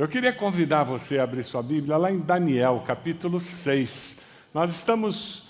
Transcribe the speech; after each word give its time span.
Eu 0.00 0.08
queria 0.08 0.32
convidar 0.32 0.82
você 0.82 1.18
a 1.18 1.24
abrir 1.24 1.42
sua 1.42 1.62
Bíblia 1.62 1.98
lá 1.98 2.10
em 2.10 2.20
Daniel, 2.20 2.82
capítulo 2.86 3.38
6. 3.38 4.16
Nós 4.54 4.70
estamos 4.70 5.42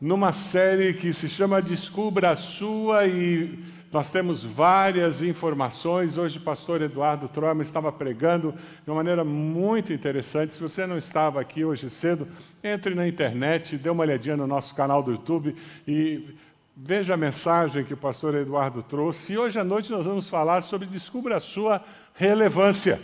numa 0.00 0.32
série 0.32 0.94
que 0.94 1.12
se 1.12 1.28
chama 1.28 1.60
Descubra 1.60 2.30
a 2.30 2.36
Sua 2.36 3.08
e 3.08 3.58
nós 3.90 4.08
temos 4.12 4.44
várias 4.44 5.22
informações. 5.22 6.16
Hoje 6.16 6.38
o 6.38 6.42
pastor 6.42 6.82
Eduardo 6.82 7.26
Troma 7.26 7.62
estava 7.62 7.90
pregando 7.90 8.54
de 8.84 8.88
uma 8.88 8.94
maneira 8.94 9.24
muito 9.24 9.92
interessante. 9.92 10.54
Se 10.54 10.60
você 10.60 10.86
não 10.86 10.96
estava 10.96 11.40
aqui 11.40 11.64
hoje 11.64 11.90
cedo, 11.90 12.28
entre 12.62 12.94
na 12.94 13.08
internet, 13.08 13.76
dê 13.76 13.90
uma 13.90 14.04
olhadinha 14.04 14.36
no 14.36 14.46
nosso 14.46 14.72
canal 14.72 15.02
do 15.02 15.10
YouTube 15.10 15.56
e 15.84 16.36
veja 16.76 17.14
a 17.14 17.16
mensagem 17.16 17.84
que 17.84 17.94
o 17.94 17.96
pastor 17.96 18.36
Eduardo 18.36 18.84
trouxe. 18.84 19.32
E 19.32 19.38
hoje 19.38 19.58
à 19.58 19.64
noite 19.64 19.90
nós 19.90 20.06
vamos 20.06 20.28
falar 20.28 20.62
sobre 20.62 20.86
Descubra 20.86 21.38
a 21.38 21.40
Sua 21.40 21.84
Relevância. 22.14 23.00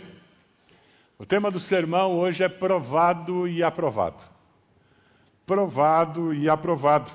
O 1.19 1.25
tema 1.25 1.49
do 1.49 1.59
sermão 1.59 2.15
hoje 2.15 2.43
é 2.43 2.47
provado 2.47 3.47
e 3.47 3.63
aprovado. 3.63 4.23
Provado 5.47 6.31
e 6.31 6.47
aprovado. 6.47 7.09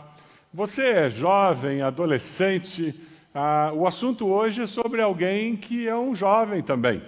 Você 0.52 0.83
é 0.83 1.09
jovem, 1.09 1.83
adolescente, 1.83 3.01
ah, 3.33 3.70
o 3.73 3.87
assunto 3.87 4.27
hoje 4.27 4.62
é 4.62 4.66
sobre 4.66 5.01
alguém 5.01 5.55
que 5.55 5.87
é 5.87 5.96
um 5.96 6.16
jovem 6.16 6.60
também. 6.62 7.01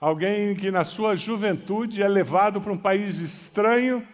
Alguém 0.00 0.54
que 0.54 0.70
na 0.70 0.84
sua 0.84 1.16
juventude 1.16 2.00
é 2.00 2.06
levado 2.06 2.60
para 2.60 2.72
um 2.72 2.78
país 2.78 3.18
estranho 3.18 4.06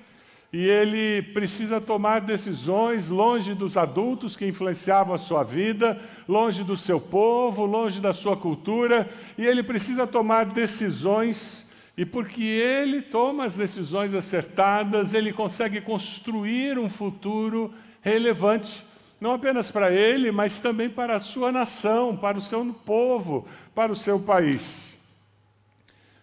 e 0.51 0.65
ele 0.67 1.21
precisa 1.21 1.83
tomar 1.83 2.23
decisões 2.23 3.09
longe 3.09 3.53
dos 3.53 3.77
adultos 3.77 4.35
que 4.35 4.47
influenciavam 4.47 5.15
a 5.15 5.19
sua 5.19 5.43
vida, 5.43 6.01
longe 6.27 6.65
do 6.65 6.79
seu 6.79 6.99
povo, 6.99 7.67
longe 7.67 8.01
da 8.01 8.15
sua 8.15 8.39
cultura, 8.39 9.07
e 9.37 9.45
ele 9.45 9.63
precisa 9.63 10.07
tomar 10.07 10.47
decisões 10.47 11.66
e 11.97 12.05
porque 12.05 12.43
ele 12.43 13.01
toma 13.01 13.47
as 13.47 13.57
decisões 13.57 14.13
acertadas, 14.13 15.15
ele 15.15 15.33
consegue 15.33 15.81
construir 15.81 16.79
um 16.79 16.91
futuro 16.91 17.73
relevante, 18.03 18.85
não 19.19 19.33
apenas 19.33 19.71
para 19.71 19.91
ele, 19.91 20.31
mas 20.31 20.59
também 20.59 20.91
para 20.91 21.17
a 21.17 21.21
sua 21.21 21.51
nação, 21.51 22.15
para 22.15 22.37
o 22.37 22.43
seu 22.43 22.65
povo, 22.85 23.49
para 23.75 23.91
o 23.91 23.97
seu 23.97 24.21
país. 24.21 24.99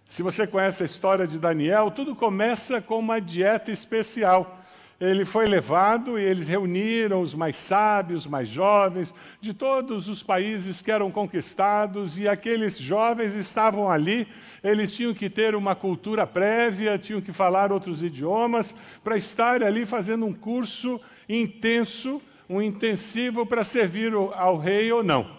Se 0.06 0.22
você 0.22 0.46
conhece 0.46 0.84
a 0.84 0.86
história 0.86 1.26
de 1.26 1.40
Daniel, 1.40 1.90
tudo 1.90 2.16
começa 2.16 2.80
com 2.80 3.00
uma 3.00 3.20
dieta 3.20 3.72
especial 3.72 4.63
ele 5.04 5.26
foi 5.26 5.46
levado 5.46 6.18
e 6.18 6.24
eles 6.24 6.48
reuniram 6.48 7.22
os 7.22 7.34
mais 7.34 7.58
sábios, 7.58 8.26
mais 8.26 8.48
jovens, 8.48 9.14
de 9.42 9.54
todos 9.54 10.08
os 10.08 10.24
países 10.24 10.82
que 10.82 10.90
eram 10.90 11.12
conquistados, 11.12 12.18
e 12.18 12.26
aqueles 12.26 12.78
jovens 12.78 13.34
estavam 13.34 13.92
ali. 13.92 14.26
Eles 14.64 14.94
tinham 14.94 15.14
que 15.14 15.30
ter 15.30 15.56
uma 15.56 15.76
cultura 15.76 16.26
prévia, 16.26 16.98
tinham 16.98 17.20
que 17.20 17.34
falar 17.34 17.70
outros 17.70 18.02
idiomas, 18.02 18.74
para 19.04 19.18
estar 19.18 19.62
ali 19.62 19.86
fazendo 19.86 20.26
um 20.26 20.32
curso 20.32 21.02
intenso, 21.28 22.22
um 22.50 22.62
intensivo 22.62 23.46
para 23.46 23.66
servir 23.66 24.14
ao 24.14 24.58
rei 24.58 24.90
ou 24.90 25.04
não. 25.04 25.30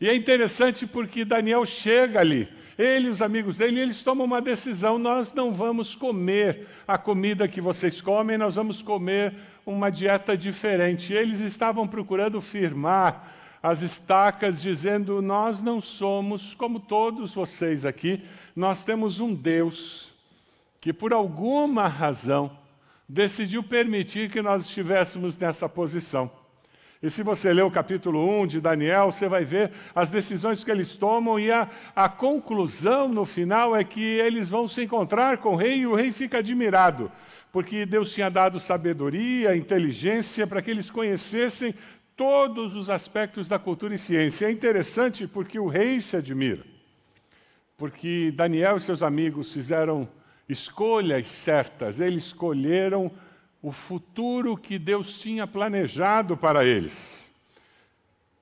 E 0.00 0.08
é 0.08 0.14
interessante 0.14 0.86
porque 0.86 1.22
Daniel 1.22 1.66
chega 1.66 2.20
ali 2.20 2.48
ele 2.78 3.08
e 3.08 3.10
os 3.10 3.22
amigos 3.22 3.56
dele, 3.56 3.80
eles 3.80 4.02
tomam 4.02 4.26
uma 4.26 4.40
decisão: 4.40 4.98
nós 4.98 5.32
não 5.32 5.54
vamos 5.54 5.94
comer 5.94 6.66
a 6.86 6.98
comida 6.98 7.48
que 7.48 7.60
vocês 7.60 8.00
comem, 8.00 8.36
nós 8.36 8.56
vamos 8.56 8.82
comer 8.82 9.34
uma 9.64 9.90
dieta 9.90 10.36
diferente. 10.36 11.12
Eles 11.12 11.40
estavam 11.40 11.88
procurando 11.88 12.40
firmar 12.40 13.34
as 13.62 13.82
estacas, 13.82 14.60
dizendo: 14.60 15.22
nós 15.22 15.62
não 15.62 15.80
somos 15.80 16.54
como 16.54 16.78
todos 16.78 17.32
vocês 17.32 17.86
aqui, 17.86 18.22
nós 18.54 18.84
temos 18.84 19.20
um 19.20 19.34
Deus 19.34 20.12
que, 20.80 20.92
por 20.92 21.12
alguma 21.12 21.88
razão, 21.88 22.58
decidiu 23.08 23.62
permitir 23.62 24.30
que 24.30 24.42
nós 24.42 24.64
estivéssemos 24.66 25.36
nessa 25.38 25.68
posição. 25.68 26.30
E 27.02 27.10
se 27.10 27.22
você 27.22 27.52
ler 27.52 27.62
o 27.62 27.70
capítulo 27.70 28.26
1 28.40 28.46
de 28.46 28.60
Daniel, 28.60 29.12
você 29.12 29.28
vai 29.28 29.44
ver 29.44 29.70
as 29.94 30.08
decisões 30.08 30.64
que 30.64 30.70
eles 30.70 30.94
tomam, 30.94 31.38
e 31.38 31.50
a, 31.50 31.68
a 31.94 32.08
conclusão 32.08 33.06
no 33.08 33.26
final 33.26 33.76
é 33.76 33.84
que 33.84 34.02
eles 34.02 34.48
vão 34.48 34.66
se 34.66 34.82
encontrar 34.82 35.38
com 35.38 35.50
o 35.50 35.56
rei 35.56 35.80
e 35.80 35.86
o 35.86 35.94
rei 35.94 36.10
fica 36.10 36.38
admirado, 36.38 37.12
porque 37.52 37.84
Deus 37.84 38.14
tinha 38.14 38.30
dado 38.30 38.58
sabedoria, 38.58 39.54
inteligência 39.54 40.46
para 40.46 40.62
que 40.62 40.70
eles 40.70 40.88
conhecessem 40.88 41.74
todos 42.16 42.74
os 42.74 42.88
aspectos 42.88 43.46
da 43.46 43.58
cultura 43.58 43.94
e 43.94 43.98
ciência. 43.98 44.46
É 44.46 44.50
interessante 44.50 45.26
porque 45.26 45.58
o 45.58 45.68
rei 45.68 46.00
se 46.00 46.16
admira, 46.16 46.64
porque 47.76 48.32
Daniel 48.34 48.78
e 48.78 48.80
seus 48.80 49.02
amigos 49.02 49.52
fizeram 49.52 50.08
escolhas 50.48 51.28
certas, 51.28 52.00
eles 52.00 52.26
escolheram 52.26 53.12
o 53.66 53.72
futuro 53.72 54.56
que 54.56 54.78
Deus 54.78 55.18
tinha 55.18 55.44
planejado 55.44 56.36
para 56.36 56.64
eles. 56.64 57.28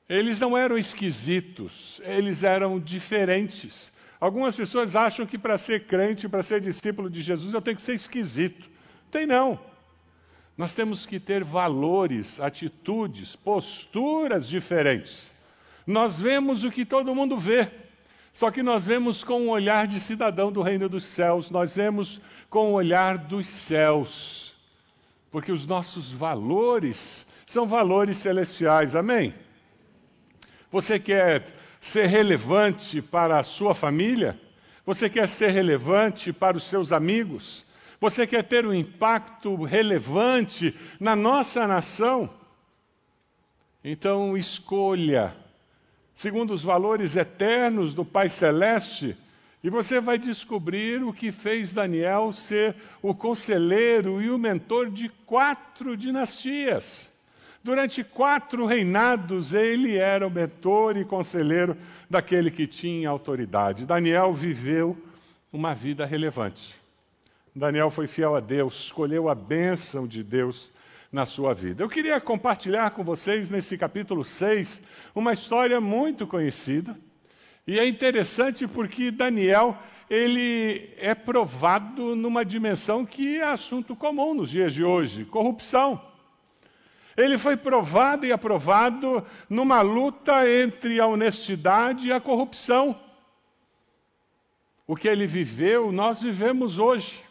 Eles 0.06 0.38
não 0.38 0.54
eram 0.54 0.76
esquisitos, 0.76 1.98
eles 2.04 2.42
eram 2.42 2.78
diferentes. 2.78 3.90
Algumas 4.20 4.54
pessoas 4.54 4.94
acham 4.94 5.24
que 5.24 5.38
para 5.38 5.56
ser 5.56 5.86
crente, 5.86 6.28
para 6.28 6.42
ser 6.42 6.60
discípulo 6.60 7.08
de 7.08 7.22
Jesus, 7.22 7.54
eu 7.54 7.62
tenho 7.62 7.74
que 7.74 7.82
ser 7.82 7.94
esquisito. 7.94 8.68
Tem 9.10 9.24
não. 9.24 9.58
Nós 10.58 10.74
temos 10.74 11.06
que 11.06 11.18
ter 11.18 11.42
valores, 11.42 12.38
atitudes, 12.38 13.34
posturas 13.34 14.46
diferentes. 14.46 15.34
Nós 15.86 16.20
vemos 16.20 16.64
o 16.64 16.70
que 16.70 16.84
todo 16.84 17.14
mundo 17.14 17.38
vê, 17.38 17.70
só 18.30 18.50
que 18.50 18.62
nós 18.62 18.84
vemos 18.84 19.24
com 19.24 19.46
o 19.46 19.50
olhar 19.50 19.86
de 19.86 20.00
cidadão 20.00 20.52
do 20.52 20.60
reino 20.60 20.86
dos 20.86 21.04
céus, 21.04 21.50
nós 21.50 21.74
vemos 21.74 22.20
com 22.50 22.72
o 22.72 22.74
olhar 22.74 23.16
dos 23.16 23.46
céus 23.46 24.53
porque 25.34 25.50
os 25.50 25.66
nossos 25.66 26.12
valores 26.12 27.26
são 27.44 27.66
valores 27.66 28.18
celestiais. 28.18 28.94
Amém? 28.94 29.34
Você 30.70 30.96
quer 30.96 31.44
ser 31.80 32.06
relevante 32.06 33.02
para 33.02 33.40
a 33.40 33.42
sua 33.42 33.74
família? 33.74 34.40
Você 34.86 35.10
quer 35.10 35.28
ser 35.28 35.50
relevante 35.50 36.32
para 36.32 36.56
os 36.56 36.62
seus 36.62 36.92
amigos? 36.92 37.66
Você 38.00 38.28
quer 38.28 38.44
ter 38.44 38.64
um 38.64 38.72
impacto 38.72 39.60
relevante 39.64 40.72
na 41.00 41.16
nossa 41.16 41.66
nação? 41.66 42.32
Então, 43.82 44.36
escolha, 44.36 45.36
segundo 46.14 46.54
os 46.54 46.62
valores 46.62 47.16
eternos 47.16 47.92
do 47.92 48.04
Pai 48.04 48.28
Celeste, 48.28 49.16
e 49.64 49.70
você 49.70 49.98
vai 49.98 50.18
descobrir 50.18 51.02
o 51.02 51.10
que 51.10 51.32
fez 51.32 51.72
Daniel 51.72 52.30
ser 52.32 52.76
o 53.00 53.14
conselheiro 53.14 54.20
e 54.20 54.28
o 54.28 54.38
mentor 54.38 54.90
de 54.90 55.08
quatro 55.24 55.96
dinastias. 55.96 57.10
Durante 57.62 58.04
quatro 58.04 58.66
reinados, 58.66 59.54
ele 59.54 59.96
era 59.96 60.26
o 60.26 60.30
mentor 60.30 60.98
e 60.98 61.04
conselheiro 61.06 61.78
daquele 62.10 62.50
que 62.50 62.66
tinha 62.66 63.08
autoridade. 63.08 63.86
Daniel 63.86 64.34
viveu 64.34 64.98
uma 65.50 65.74
vida 65.74 66.04
relevante. 66.04 66.78
Daniel 67.56 67.90
foi 67.90 68.06
fiel 68.06 68.36
a 68.36 68.40
Deus, 68.40 68.74
escolheu 68.74 69.30
a 69.30 69.34
bênção 69.34 70.06
de 70.06 70.22
Deus 70.22 70.70
na 71.10 71.24
sua 71.24 71.54
vida. 71.54 71.82
Eu 71.82 71.88
queria 71.88 72.20
compartilhar 72.20 72.90
com 72.90 73.02
vocês, 73.02 73.48
nesse 73.48 73.78
capítulo 73.78 74.24
6, 74.24 74.82
uma 75.14 75.32
história 75.32 75.80
muito 75.80 76.26
conhecida 76.26 76.94
e 77.66 77.78
é 77.78 77.86
interessante 77.86 78.66
porque 78.66 79.10
Daniel 79.10 79.78
ele 80.08 80.92
é 80.98 81.14
provado 81.14 82.14
numa 82.14 82.44
dimensão 82.44 83.06
que 83.06 83.36
é 83.36 83.44
assunto 83.44 83.96
comum 83.96 84.34
nos 84.34 84.50
dias 84.50 84.74
de 84.74 84.84
hoje, 84.84 85.24
corrupção. 85.24 86.00
Ele 87.16 87.38
foi 87.38 87.56
provado 87.56 88.26
e 88.26 88.32
aprovado 88.32 89.24
numa 89.48 89.80
luta 89.80 90.48
entre 90.50 91.00
a 91.00 91.06
honestidade 91.06 92.08
e 92.08 92.12
a 92.12 92.20
corrupção. 92.20 92.98
O 94.86 94.96
que 94.96 95.08
ele 95.08 95.26
viveu, 95.26 95.90
nós 95.90 96.20
vivemos 96.20 96.78
hoje. 96.78 97.22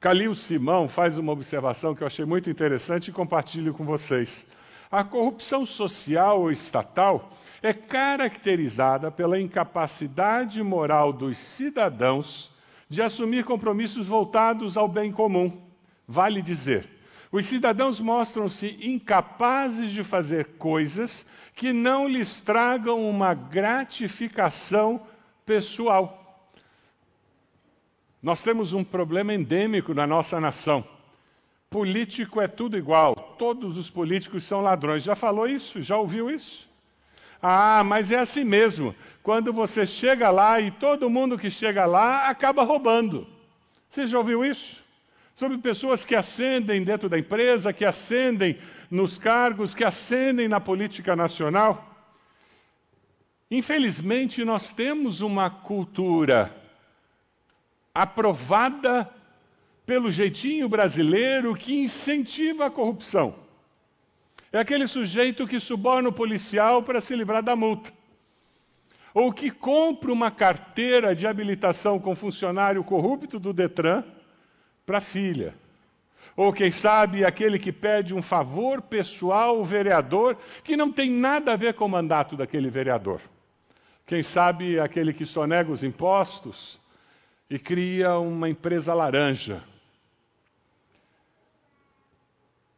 Calil 0.00 0.34
Simão 0.34 0.88
faz 0.88 1.18
uma 1.18 1.32
observação 1.32 1.94
que 1.94 2.02
eu 2.02 2.06
achei 2.06 2.24
muito 2.24 2.48
interessante 2.48 3.08
e 3.08 3.12
compartilho 3.12 3.74
com 3.74 3.84
vocês. 3.84 4.46
A 4.90 5.02
corrupção 5.02 5.66
social 5.66 6.42
ou 6.42 6.50
estatal 6.50 7.32
é 7.66 7.72
caracterizada 7.72 9.10
pela 9.10 9.40
incapacidade 9.40 10.62
moral 10.62 11.12
dos 11.14 11.38
cidadãos 11.38 12.52
de 12.90 13.00
assumir 13.00 13.44
compromissos 13.44 14.06
voltados 14.06 14.76
ao 14.76 14.86
bem 14.86 15.10
comum. 15.10 15.62
Vale 16.06 16.42
dizer, 16.42 16.86
os 17.32 17.46
cidadãos 17.46 18.00
mostram-se 18.00 18.78
incapazes 18.82 19.92
de 19.92 20.04
fazer 20.04 20.56
coisas 20.58 21.24
que 21.54 21.72
não 21.72 22.06
lhes 22.06 22.38
tragam 22.38 23.08
uma 23.08 23.32
gratificação 23.32 25.00
pessoal. 25.46 26.50
Nós 28.22 28.42
temos 28.42 28.74
um 28.74 28.84
problema 28.84 29.32
endêmico 29.32 29.94
na 29.94 30.06
nossa 30.06 30.38
nação. 30.38 30.84
Político 31.70 32.42
é 32.42 32.46
tudo 32.46 32.76
igual, 32.76 33.14
todos 33.38 33.78
os 33.78 33.88
políticos 33.88 34.44
são 34.44 34.60
ladrões. 34.60 35.02
Já 35.02 35.16
falou 35.16 35.48
isso? 35.48 35.80
Já 35.80 35.96
ouviu 35.96 36.30
isso? 36.30 36.73
Ah, 37.46 37.84
mas 37.84 38.10
é 38.10 38.18
assim 38.18 38.42
mesmo. 38.42 38.96
Quando 39.22 39.52
você 39.52 39.86
chega 39.86 40.30
lá 40.30 40.58
e 40.62 40.70
todo 40.70 41.10
mundo 41.10 41.36
que 41.38 41.50
chega 41.50 41.84
lá 41.84 42.26
acaba 42.26 42.64
roubando. 42.64 43.26
Você 43.90 44.06
já 44.06 44.16
ouviu 44.16 44.42
isso? 44.42 44.82
Sobre 45.34 45.58
pessoas 45.58 46.06
que 46.06 46.14
ascendem 46.14 46.82
dentro 46.82 47.06
da 47.06 47.18
empresa, 47.18 47.70
que 47.70 47.84
ascendem 47.84 48.58
nos 48.90 49.18
cargos, 49.18 49.74
que 49.74 49.84
ascendem 49.84 50.48
na 50.48 50.58
política 50.58 51.14
nacional. 51.14 51.94
Infelizmente, 53.50 54.42
nós 54.42 54.72
temos 54.72 55.20
uma 55.20 55.50
cultura 55.50 56.50
aprovada 57.94 59.10
pelo 59.84 60.10
jeitinho 60.10 60.66
brasileiro 60.66 61.54
que 61.54 61.74
incentiva 61.74 62.64
a 62.64 62.70
corrupção. 62.70 63.43
É 64.54 64.60
aquele 64.60 64.86
sujeito 64.86 65.48
que 65.48 65.58
suborna 65.58 66.10
o 66.10 66.12
policial 66.12 66.80
para 66.80 67.00
se 67.00 67.16
livrar 67.16 67.42
da 67.42 67.56
multa. 67.56 67.92
Ou 69.12 69.32
que 69.32 69.50
compra 69.50 70.12
uma 70.12 70.30
carteira 70.30 71.12
de 71.12 71.26
habilitação 71.26 71.98
com 71.98 72.14
funcionário 72.14 72.84
corrupto 72.84 73.40
do 73.40 73.52
Detran 73.52 74.04
para 74.86 74.98
a 74.98 75.00
filha. 75.00 75.56
Ou 76.36 76.52
quem 76.52 76.70
sabe 76.70 77.24
aquele 77.24 77.58
que 77.58 77.72
pede 77.72 78.14
um 78.14 78.22
favor 78.22 78.80
pessoal 78.80 79.56
ao 79.56 79.64
vereador 79.64 80.38
que 80.62 80.76
não 80.76 80.92
tem 80.92 81.10
nada 81.10 81.54
a 81.54 81.56
ver 81.56 81.74
com 81.74 81.86
o 81.86 81.88
mandato 81.88 82.36
daquele 82.36 82.70
vereador. 82.70 83.20
Quem 84.06 84.22
sabe 84.22 84.78
aquele 84.78 85.12
que 85.12 85.26
sonega 85.26 85.72
os 85.72 85.82
impostos 85.82 86.78
e 87.50 87.58
cria 87.58 88.20
uma 88.20 88.48
empresa 88.48 88.94
laranja. 88.94 89.64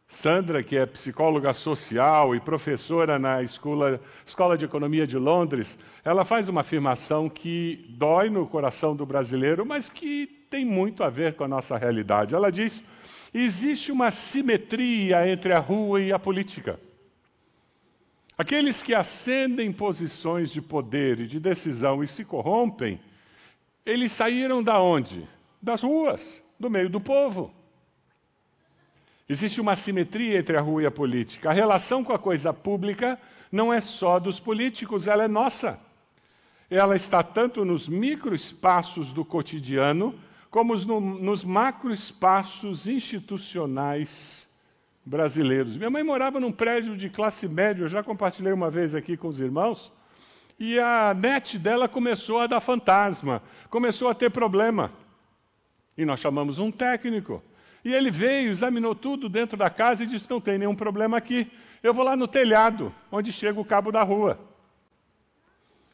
Sandra, 0.09 0.63
que 0.63 0.77
é 0.77 0.87
psicóloga 0.87 1.53
social 1.53 2.35
e 2.35 2.41
professora 2.41 3.19
na 3.19 3.43
escola, 3.43 4.01
escola 4.25 4.57
de 4.57 4.65
Economia 4.65 5.07
de 5.07 5.19
Londres, 5.19 5.77
ela 6.05 6.25
faz 6.25 6.49
uma 6.49 6.61
afirmação 6.61 7.29
que 7.29 7.85
dói 7.91 8.31
no 8.31 8.47
coração 8.47 8.95
do 8.95 9.05
brasileiro, 9.05 9.67
mas 9.67 9.91
que 9.91 10.27
tem 10.49 10.65
muito 10.65 11.03
a 11.03 11.11
ver 11.11 11.35
com 11.35 11.43
a 11.43 11.49
nossa 11.49 11.77
realidade. 11.77 12.35
Ela 12.35 12.53
diz: 12.53 12.85
existe 13.35 13.91
uma 13.91 14.13
simetria 14.13 15.29
entre 15.29 15.53
a 15.53 15.59
rua 15.59 16.01
e 16.01 16.13
a 16.13 16.19
política. 16.19 16.79
Aqueles 18.39 18.83
que 18.83 18.95
ascendem 18.95 19.73
posições 19.73 20.53
de 20.53 20.61
poder 20.61 21.21
e 21.21 21.27
de 21.27 21.41
decisão 21.41 22.05
e 22.05 22.07
se 22.07 22.25
corrompem, 22.25 23.01
eles 23.85 24.13
saíram 24.13 24.63
da 24.63 24.81
onde? 24.81 25.27
Das 25.61 25.83
ruas, 25.83 26.43
do 26.61 26.71
meio 26.71 26.89
do 26.89 27.01
povo. 27.01 27.53
Existe 29.29 29.61
uma 29.61 29.75
simetria 29.75 30.39
entre 30.39 30.57
a 30.57 30.61
rua 30.61 30.83
e 30.83 30.87
a 30.87 30.91
política. 30.91 31.51
A 31.51 31.53
relação 31.53 32.05
com 32.05 32.13
a 32.13 32.19
coisa 32.19 32.53
pública 32.53 33.19
não 33.51 33.73
é 33.73 33.81
só 33.81 34.21
dos 34.21 34.39
políticos, 34.39 35.09
ela 35.09 35.25
é 35.25 35.29
nossa. 35.29 35.81
Ela 36.71 36.95
está 36.95 37.23
tanto 37.23 37.65
nos 37.65 37.89
microespaços 37.89 39.13
do 39.13 39.25
cotidiano, 39.25 40.15
como 40.51 40.77
no, 40.77 41.01
nos 41.01 41.45
macroespaços 41.45 42.87
institucionais 42.87 44.49
brasileiros. 45.05 45.77
Minha 45.77 45.91
mãe 45.91 46.03
morava 46.03 46.41
num 46.41 46.53
prédio 46.53 46.97
de 46.97 47.09
classe 47.09 47.49
média, 47.49 47.83
eu 47.83 47.89
já 47.89 48.03
compartilhei 48.03 48.53
uma 48.53 48.71
vez 48.71 48.95
aqui 48.95 49.17
com 49.17 49.29
os 49.29 49.41
irmãos, 49.41 49.93
e 50.59 50.79
a 50.81 51.15
net 51.15 51.59
dela 51.59 51.89
começou 51.89 52.39
a 52.39 52.47
dar 52.47 52.61
fantasma, 52.61 53.43
começou 53.69 54.09
a 54.09 54.15
ter 54.15 54.31
problema. 54.31 54.91
E 55.97 56.05
nós 56.05 56.21
chamamos 56.21 56.59
um 56.59 56.71
técnico. 56.71 57.43
E 57.87 57.95
ele 57.95 58.11
veio, 58.11 58.51
examinou 58.51 58.97
tudo 58.97 59.29
dentro 59.29 59.57
da 59.57 59.71
casa 59.71 60.03
e 60.03 60.09
disse: 60.09 60.29
Não 60.29 60.41
tem 60.41 60.59
nenhum 60.59 60.75
problema 60.75 61.17
aqui. 61.17 61.49
Eu 61.81 61.95
vou 61.95 62.05
lá 62.05 62.17
no 62.17 62.27
telhado, 62.27 62.93
onde 63.13 63.33
chega 63.33 63.61
o 63.61 63.65
cabo 63.65 63.93
da 63.93 64.03
rua. 64.03 64.41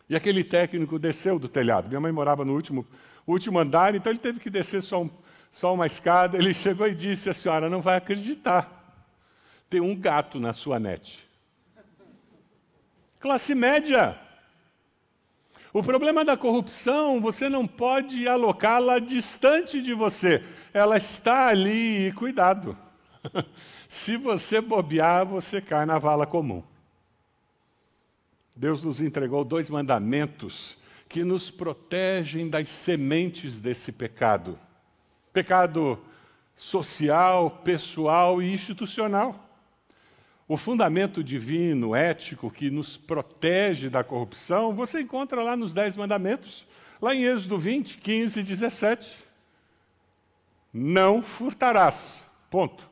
E 0.09 0.17
aquele 0.17 0.43
técnico 0.43 0.99
desceu 0.99 1.39
do 1.39 1.51
telhado. 1.51 1.89
Minha 1.89 2.01
mãe 2.01 2.11
morava 2.11 2.47
no 2.47 2.55
último, 2.55 2.87
último 3.27 3.59
andar, 3.59 3.95
então 3.95 4.11
ele 4.11 4.19
teve 4.19 4.41
que 4.41 4.49
descer 4.49 4.81
só, 4.81 5.03
um, 5.03 5.11
só 5.51 5.75
uma 5.75 5.85
escada. 5.85 6.39
Ele 6.39 6.55
chegou 6.55 6.87
e 6.87 6.95
disse: 6.95 7.29
A 7.29 7.35
senhora 7.35 7.69
não 7.69 7.83
vai 7.83 7.99
acreditar. 7.99 8.97
Tem 9.69 9.83
um 9.83 9.95
gato 9.95 10.41
na 10.41 10.55
sua 10.55 10.81
net. 10.81 11.29
Classe 13.21 13.55
média. 13.55 14.19
O 15.75 15.83
problema 15.83 16.25
da 16.25 16.39
corrupção, 16.39 17.21
você 17.21 17.51
não 17.51 17.67
pode 17.67 18.27
alocá-la 18.27 18.99
distante 18.99 19.83
de 19.83 19.93
você. 19.93 20.43
Ela 20.73 20.97
está 20.97 21.49
ali 21.49 22.09
e 22.09 22.13
cuidado. 22.13 22.77
Se 23.89 24.17
você 24.17 24.61
bobear, 24.61 25.27
você 25.27 25.61
cai 25.61 25.85
na 25.85 25.99
vala 25.99 26.27
comum. 26.27 26.63
Deus 28.57 28.83
nos 28.83 29.01
entregou 29.03 29.45
dois 29.45 29.69
mandamentos 29.69 30.79
que 31.09 31.25
nos 31.25 31.51
protegem 31.51 32.49
das 32.49 32.71
sementes 32.71 33.61
desse 33.61 33.93
pecado. 33.93 34.59
Pecado 35.33 35.99
social, 36.57 37.51
pessoal 37.51 38.41
e 38.41 38.51
institucional. 38.51 39.51
O 40.49 40.57
fundamento 40.57 41.23
divino, 41.23 41.95
ético, 41.95 42.51
que 42.51 42.71
nos 42.71 42.97
protege 42.97 43.89
da 43.89 44.03
corrupção, 44.03 44.75
você 44.75 45.01
encontra 45.01 45.43
lá 45.43 45.57
nos 45.57 45.73
Dez 45.73 45.97
Mandamentos, 45.97 46.67
lá 47.01 47.15
em 47.15 47.25
Êxodo 47.25 47.59
20, 47.59 47.99
15 47.99 48.41
e 48.41 48.43
17. 48.43 49.22
Não 50.73 51.23
furtarás. 51.23 52.29
Ponto. 52.51 52.89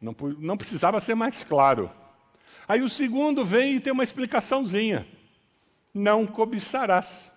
Não, 0.00 0.16
não 0.38 0.56
precisava 0.56 0.98
ser 0.98 1.14
mais 1.14 1.44
claro. 1.44 1.90
Aí 2.66 2.82
o 2.82 2.88
segundo 2.88 3.44
vem 3.44 3.74
e 3.74 3.80
tem 3.80 3.92
uma 3.92 4.02
explicaçãozinha. 4.02 5.06
Não 5.94 6.26
cobiçarás. 6.26 7.32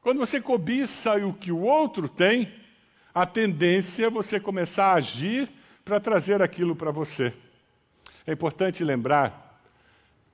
Quando 0.00 0.18
você 0.18 0.40
cobiça 0.40 1.14
o 1.16 1.32
que 1.32 1.50
o 1.50 1.60
outro 1.60 2.08
tem, 2.08 2.52
a 3.14 3.26
tendência 3.26 4.06
é 4.06 4.10
você 4.10 4.38
começar 4.40 4.86
a 4.86 4.94
agir 4.94 5.48
para 5.84 6.00
trazer 6.00 6.42
aquilo 6.42 6.74
para 6.76 6.90
você. 6.90 7.32
É 8.26 8.32
importante 8.32 8.84
lembrar 8.84 9.41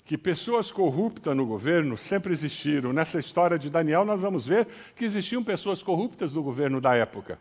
que 0.08 0.16
pessoas 0.16 0.72
corruptas 0.72 1.36
no 1.36 1.44
governo 1.44 1.98
sempre 1.98 2.32
existiram. 2.32 2.94
Nessa 2.94 3.20
história 3.20 3.58
de 3.58 3.68
Daniel, 3.68 4.06
nós 4.06 4.22
vamos 4.22 4.46
ver 4.46 4.66
que 4.96 5.04
existiam 5.04 5.44
pessoas 5.44 5.82
corruptas 5.82 6.32
no 6.32 6.42
governo 6.42 6.80
da 6.80 6.94
época. 6.94 7.38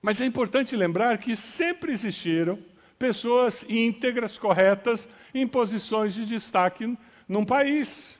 Mas 0.00 0.20
é 0.20 0.24
importante 0.24 0.76
lembrar 0.76 1.18
que 1.18 1.34
sempre 1.36 1.90
existiram 1.90 2.60
pessoas 2.96 3.66
íntegras, 3.68 4.38
corretas, 4.38 5.08
em 5.34 5.48
posições 5.48 6.14
de 6.14 6.24
destaque 6.26 6.96
num 7.28 7.44
país, 7.44 8.16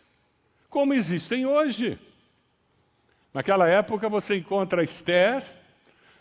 como 0.68 0.92
existem 0.92 1.46
hoje. 1.46 1.96
Naquela 3.32 3.68
época 3.68 4.08
você 4.08 4.36
encontra 4.36 4.82
Esther, 4.82 5.44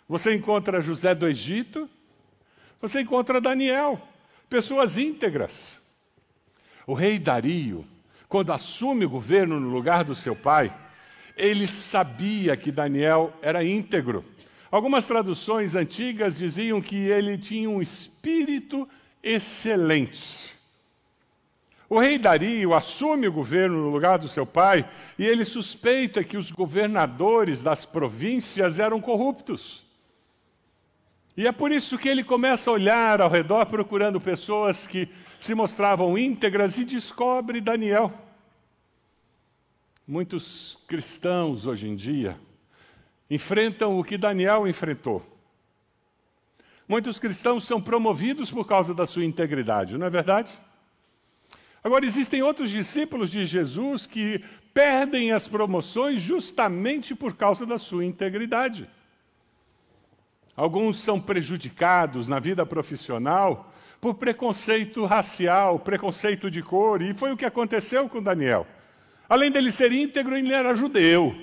você 0.08 0.36
encontra 0.36 0.82
José 0.82 1.16
do 1.16 1.28
Egito, 1.28 1.90
você 2.80 3.02
encontra 3.02 3.42
Daniel, 3.42 4.00
pessoas 4.48 5.00
íntegras. 5.00 5.82
O 6.88 6.94
rei 6.94 7.20
Dario, 7.20 7.86
quando 8.30 8.54
assume 8.54 9.04
o 9.04 9.10
governo 9.10 9.60
no 9.60 9.68
lugar 9.70 10.06
do 10.06 10.16
seu 10.16 10.34
pai, 10.34 10.74
ele 11.36 11.68
sabia 11.68 12.56
que 12.56 12.72
Daniel 12.72 13.34
era 13.42 13.62
íntegro. 13.62 14.24
Algumas 14.72 15.06
traduções 15.06 15.76
antigas 15.76 16.38
diziam 16.38 16.82
que 16.82 16.96
ele 16.96 17.38
tinha 17.38 17.70
um 17.70 17.82
espírito 17.82 18.88
excelente. 19.22 20.56
O 21.90 22.00
rei 22.00 22.18
Dario 22.18 22.74
assume 22.74 23.28
o 23.28 23.34
governo 23.34 23.82
no 23.82 23.90
lugar 23.90 24.18
do 24.18 24.30
seu 24.30 24.46
pai 24.46 24.90
e 25.20 25.26
ele 25.26 25.44
suspeita 25.44 26.24
que 26.24 26.38
os 26.38 26.52
governadores 26.52 27.64
das 27.64 27.84
províncias 27.86 28.80
eram 28.80 29.02
corruptos. 29.02 29.86
E 31.36 31.46
é 31.46 31.52
por 31.52 31.72
isso 31.72 31.98
que 31.98 32.08
ele 32.08 32.24
começa 32.24 32.70
a 32.70 32.74
olhar 32.74 33.22
ao 33.22 33.30
redor 33.30 33.66
procurando 33.66 34.20
pessoas 34.20 34.88
que 34.88 35.08
se 35.40 35.54
mostravam 35.54 36.18
íntegras 36.18 36.78
e 36.78 36.86
descobre 36.86 37.62
Daniel. 37.62 38.14
Muitos 40.08 40.78
cristãos 40.88 41.66
hoje 41.66 41.88
em 41.88 41.96
dia 41.96 42.38
enfrentam 43.30 44.00
o 44.00 44.04
que 44.04 44.18
Daniel 44.18 44.68
enfrentou. 44.68 45.26
Muitos 46.88 47.20
cristãos 47.20 47.66
são 47.66 47.82
promovidos 47.82 48.50
por 48.50 48.66
causa 48.66 48.94
da 48.94 49.06
sua 49.06 49.26
integridade, 49.26 49.98
não 49.98 50.08
é 50.08 50.10
verdade? 50.10 50.52
Agora, 51.84 52.06
existem 52.06 52.42
outros 52.42 52.70
discípulos 52.72 53.30
de 53.30 53.46
Jesus 53.46 54.08
que 54.08 54.44
perdem 54.74 55.32
as 55.32 55.48
promoções 55.48 56.22
justamente 56.22 57.14
por 57.14 57.36
causa 57.36 57.66
da 57.66 57.78
sua 57.78 58.06
integridade. 58.06 58.90
Alguns 60.58 61.00
são 61.00 61.22
prejudicados 61.22 62.28
na 62.28 62.40
vida 62.40 62.66
profissional 62.66 63.74
por 64.02 64.16
preconceito 64.16 65.06
racial, 65.06 65.80
preconceito 65.80 66.52
de 66.52 66.62
cor, 66.62 67.02
e 67.02 67.14
foi 67.14 67.32
o 67.32 67.38
que 67.38 67.46
aconteceu 67.46 68.10
com 68.10 68.22
Daniel. 68.22 68.68
Além 69.30 69.50
dele 69.50 69.72
ser 69.72 69.94
íntegro, 69.94 70.36
ele 70.36 70.52
era 70.52 70.76
judeu. 70.76 71.34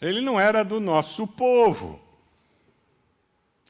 Ele 0.00 0.20
não 0.20 0.38
era 0.38 0.62
do 0.62 0.78
nosso 0.80 1.26
povo. 1.26 1.98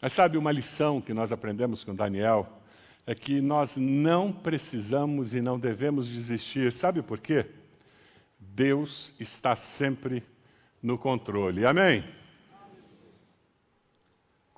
Mas 0.03 0.13
sabe 0.13 0.37
uma 0.37 0.51
lição 0.51 1.01
que 1.01 1.15
nós 1.15 1.31
aprendemos 1.31 1.85
com 1.85 1.95
Daniel? 1.95 2.59
é 3.09 3.15
que 3.15 3.41
nós 3.41 3.75
não 3.75 4.31
precisamos 4.31 5.33
e 5.33 5.41
não 5.41 5.59
devemos 5.59 6.07
desistir. 6.07 6.71
Sabe 6.71 7.01
por 7.01 7.19
quê? 7.19 7.47
Deus 8.39 9.15
está 9.19 9.57
sempre 9.57 10.23
no 10.83 10.99
controle. 10.99 11.65
Amém? 11.65 12.05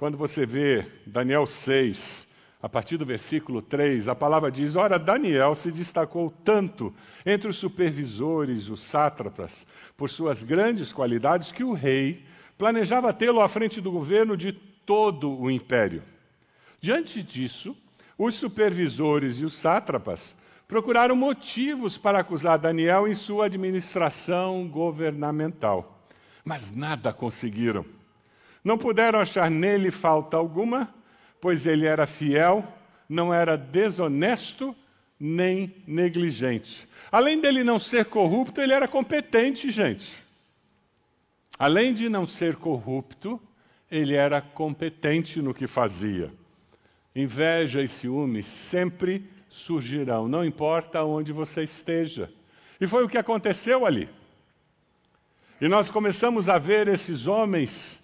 Quando 0.01 0.17
você 0.17 0.47
vê 0.47 0.87
Daniel 1.05 1.47
6, 1.47 2.27
a 2.63 2.71
partir 2.71 2.97
do 2.97 3.05
versículo 3.05 3.61
3, 3.61 4.09
a 4.09 4.15
palavra 4.15 4.51
diz: 4.51 4.75
Ora, 4.75 4.99
Daniel 4.99 5.55
se 5.55 5.71
destacou 5.71 6.31
tanto 6.43 6.95
entre 7.27 7.51
os 7.51 7.59
supervisores, 7.59 8.71
os 8.71 8.83
sátrapas, 8.83 9.67
por 9.99 10.09
suas 10.09 10.43
grandes 10.43 10.91
qualidades, 10.91 11.53
que 11.53 11.63
o 11.63 11.75
rei 11.75 12.25
planejava 12.57 13.13
tê-lo 13.13 13.43
à 13.43 13.49
frente 13.51 13.79
do 13.79 13.93
governo 13.93 14.39
de 14.39 14.53
todo 14.55 15.39
o 15.39 15.51
império. 15.51 16.03
Diante 16.81 17.23
disso, 17.23 17.77
os 18.17 18.37
supervisores 18.37 19.37
e 19.37 19.45
os 19.45 19.53
sátrapas 19.53 20.35
procuraram 20.67 21.15
motivos 21.15 21.99
para 21.99 22.21
acusar 22.21 22.59
Daniel 22.59 23.07
em 23.07 23.13
sua 23.13 23.45
administração 23.45 24.67
governamental, 24.67 26.03
mas 26.43 26.75
nada 26.75 27.13
conseguiram. 27.13 28.00
Não 28.63 28.77
puderam 28.77 29.21
achar 29.21 29.51
nele 29.51 29.91
falta 29.91 30.37
alguma 30.37 30.93
pois 31.41 31.67
ele 31.67 31.87
era 31.87 32.07
fiel, 32.07 32.65
não 33.09 33.33
era 33.33 33.57
desonesto 33.57 34.77
nem 35.19 35.75
negligente. 35.87 36.89
Além 37.11 37.41
dele 37.41 37.65
não 37.65 37.81
ser 37.81 38.05
corrupto, 38.05 38.61
ele 38.61 38.73
era 38.73 38.87
competente, 38.87 39.71
gente. 39.71 40.25
Além 41.59 41.93
de 41.95 42.09
não 42.09 42.27
ser 42.27 42.57
corrupto, 42.57 43.41
ele 43.91 44.15
era 44.15 44.41
competente 44.41 45.43
no 45.43 45.53
que 45.53 45.67
fazia. 45.67 46.33
Inveja 47.15 47.83
e 47.83 47.89
ciúmes 47.89 48.47
sempre 48.47 49.29
surgirão, 49.49 50.29
não 50.29 50.45
importa 50.45 51.03
onde 51.03 51.33
você 51.33 51.65
esteja. 51.65 52.33
E 52.81 52.87
foi 52.87 53.05
o 53.05 53.09
que 53.09 53.19
aconteceu 53.19 53.85
ali. 53.85 54.09
E 55.61 55.69
nós 55.69 55.91
começamos 55.91 56.49
a 56.49 56.57
ver 56.57 56.89
esses 56.89 57.27
homens 57.27 58.01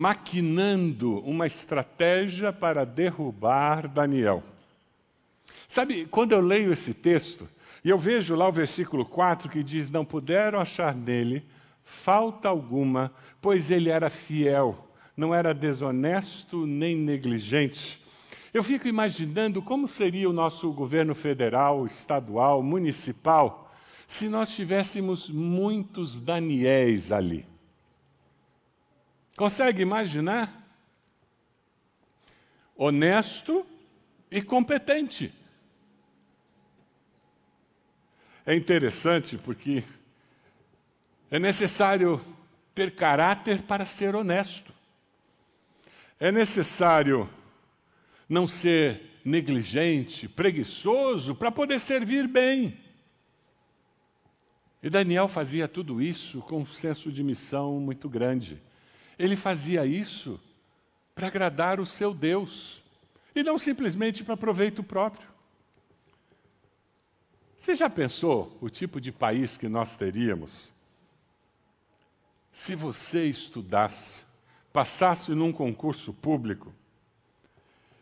maquinando 0.00 1.20
uma 1.20 1.46
estratégia 1.46 2.52
para 2.52 2.84
derrubar 2.84 3.88
Daniel. 3.88 4.42
Sabe, 5.68 6.06
quando 6.06 6.32
eu 6.32 6.40
leio 6.40 6.72
esse 6.72 6.94
texto, 6.94 7.48
e 7.84 7.90
eu 7.90 7.98
vejo 7.98 8.34
lá 8.34 8.48
o 8.48 8.52
versículo 8.52 9.04
4 9.04 9.48
que 9.48 9.62
diz: 9.62 9.90
Não 9.90 10.04
puderam 10.04 10.58
achar 10.58 10.94
nele 10.94 11.44
falta 11.84 12.48
alguma, 12.48 13.12
pois 13.40 13.70
ele 13.70 13.90
era 13.90 14.08
fiel, 14.08 14.88
não 15.16 15.34
era 15.34 15.54
desonesto 15.54 16.66
nem 16.66 16.96
negligente. 16.96 18.02
Eu 18.52 18.62
fico 18.62 18.88
imaginando 18.88 19.60
como 19.60 19.86
seria 19.86 20.30
o 20.30 20.32
nosso 20.32 20.72
governo 20.72 21.14
federal, 21.14 21.84
estadual, 21.84 22.62
municipal, 22.62 23.72
se 24.06 24.28
nós 24.28 24.54
tivéssemos 24.54 25.28
muitos 25.28 26.20
Daniéis 26.20 27.12
ali. 27.12 27.44
Consegue 29.36 29.82
imaginar? 29.82 30.62
Honesto 32.76 33.66
e 34.30 34.40
competente. 34.40 35.32
É 38.46 38.54
interessante 38.54 39.38
porque 39.38 39.82
é 41.30 41.38
necessário 41.38 42.24
ter 42.74 42.94
caráter 42.94 43.62
para 43.62 43.86
ser 43.86 44.14
honesto. 44.14 44.72
É 46.20 46.30
necessário 46.30 47.28
não 48.28 48.46
ser 48.46 49.20
negligente, 49.24 50.28
preguiçoso, 50.28 51.34
para 51.34 51.50
poder 51.50 51.80
servir 51.80 52.28
bem. 52.28 52.78
E 54.82 54.90
Daniel 54.90 55.28
fazia 55.28 55.66
tudo 55.66 56.02
isso 56.02 56.40
com 56.42 56.60
um 56.60 56.66
senso 56.66 57.10
de 57.10 57.22
missão 57.22 57.80
muito 57.80 58.08
grande. 58.08 58.60
Ele 59.18 59.36
fazia 59.36 59.86
isso 59.86 60.40
para 61.14 61.28
agradar 61.28 61.80
o 61.80 61.86
seu 61.86 62.12
Deus 62.12 62.82
e 63.34 63.42
não 63.42 63.58
simplesmente 63.58 64.24
para 64.24 64.36
proveito 64.36 64.82
próprio. 64.82 65.28
Você 67.56 67.74
já 67.74 67.88
pensou 67.88 68.56
o 68.60 68.68
tipo 68.68 69.00
de 69.00 69.10
país 69.10 69.56
que 69.56 69.68
nós 69.68 69.96
teríamos 69.96 70.72
se 72.54 72.76
você 72.76 73.24
estudasse, 73.24 74.22
passasse 74.72 75.32
num 75.32 75.52
concurso 75.52 76.12
público 76.12 76.72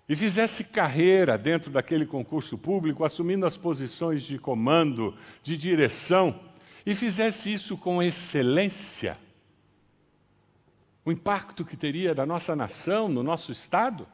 e 0.06 0.14
fizesse 0.14 0.62
carreira 0.62 1.38
dentro 1.38 1.70
daquele 1.70 2.04
concurso 2.04 2.58
público, 2.58 3.02
assumindo 3.02 3.46
as 3.46 3.56
posições 3.56 4.22
de 4.22 4.38
comando, 4.38 5.16
de 5.42 5.56
direção, 5.56 6.38
e 6.84 6.94
fizesse 6.94 7.50
isso 7.50 7.78
com 7.78 8.02
excelência? 8.02 9.16
O 11.04 11.10
impacto 11.10 11.64
que 11.64 11.76
teria 11.76 12.14
da 12.14 12.24
nossa 12.24 12.54
nação, 12.54 13.08
no 13.08 13.22
nosso 13.22 13.50
Estado? 13.50 14.06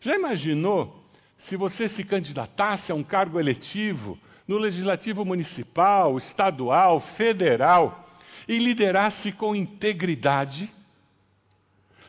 Já 0.00 0.14
imaginou 0.16 1.04
se 1.36 1.56
você 1.56 1.88
se 1.88 2.04
candidatasse 2.04 2.92
a 2.92 2.94
um 2.94 3.02
cargo 3.02 3.38
eletivo 3.38 4.18
no 4.46 4.58
legislativo 4.58 5.24
municipal, 5.24 6.16
estadual, 6.18 7.00
federal 7.00 8.10
e 8.48 8.58
liderasse 8.58 9.32
com 9.32 9.54
integridade, 9.54 10.72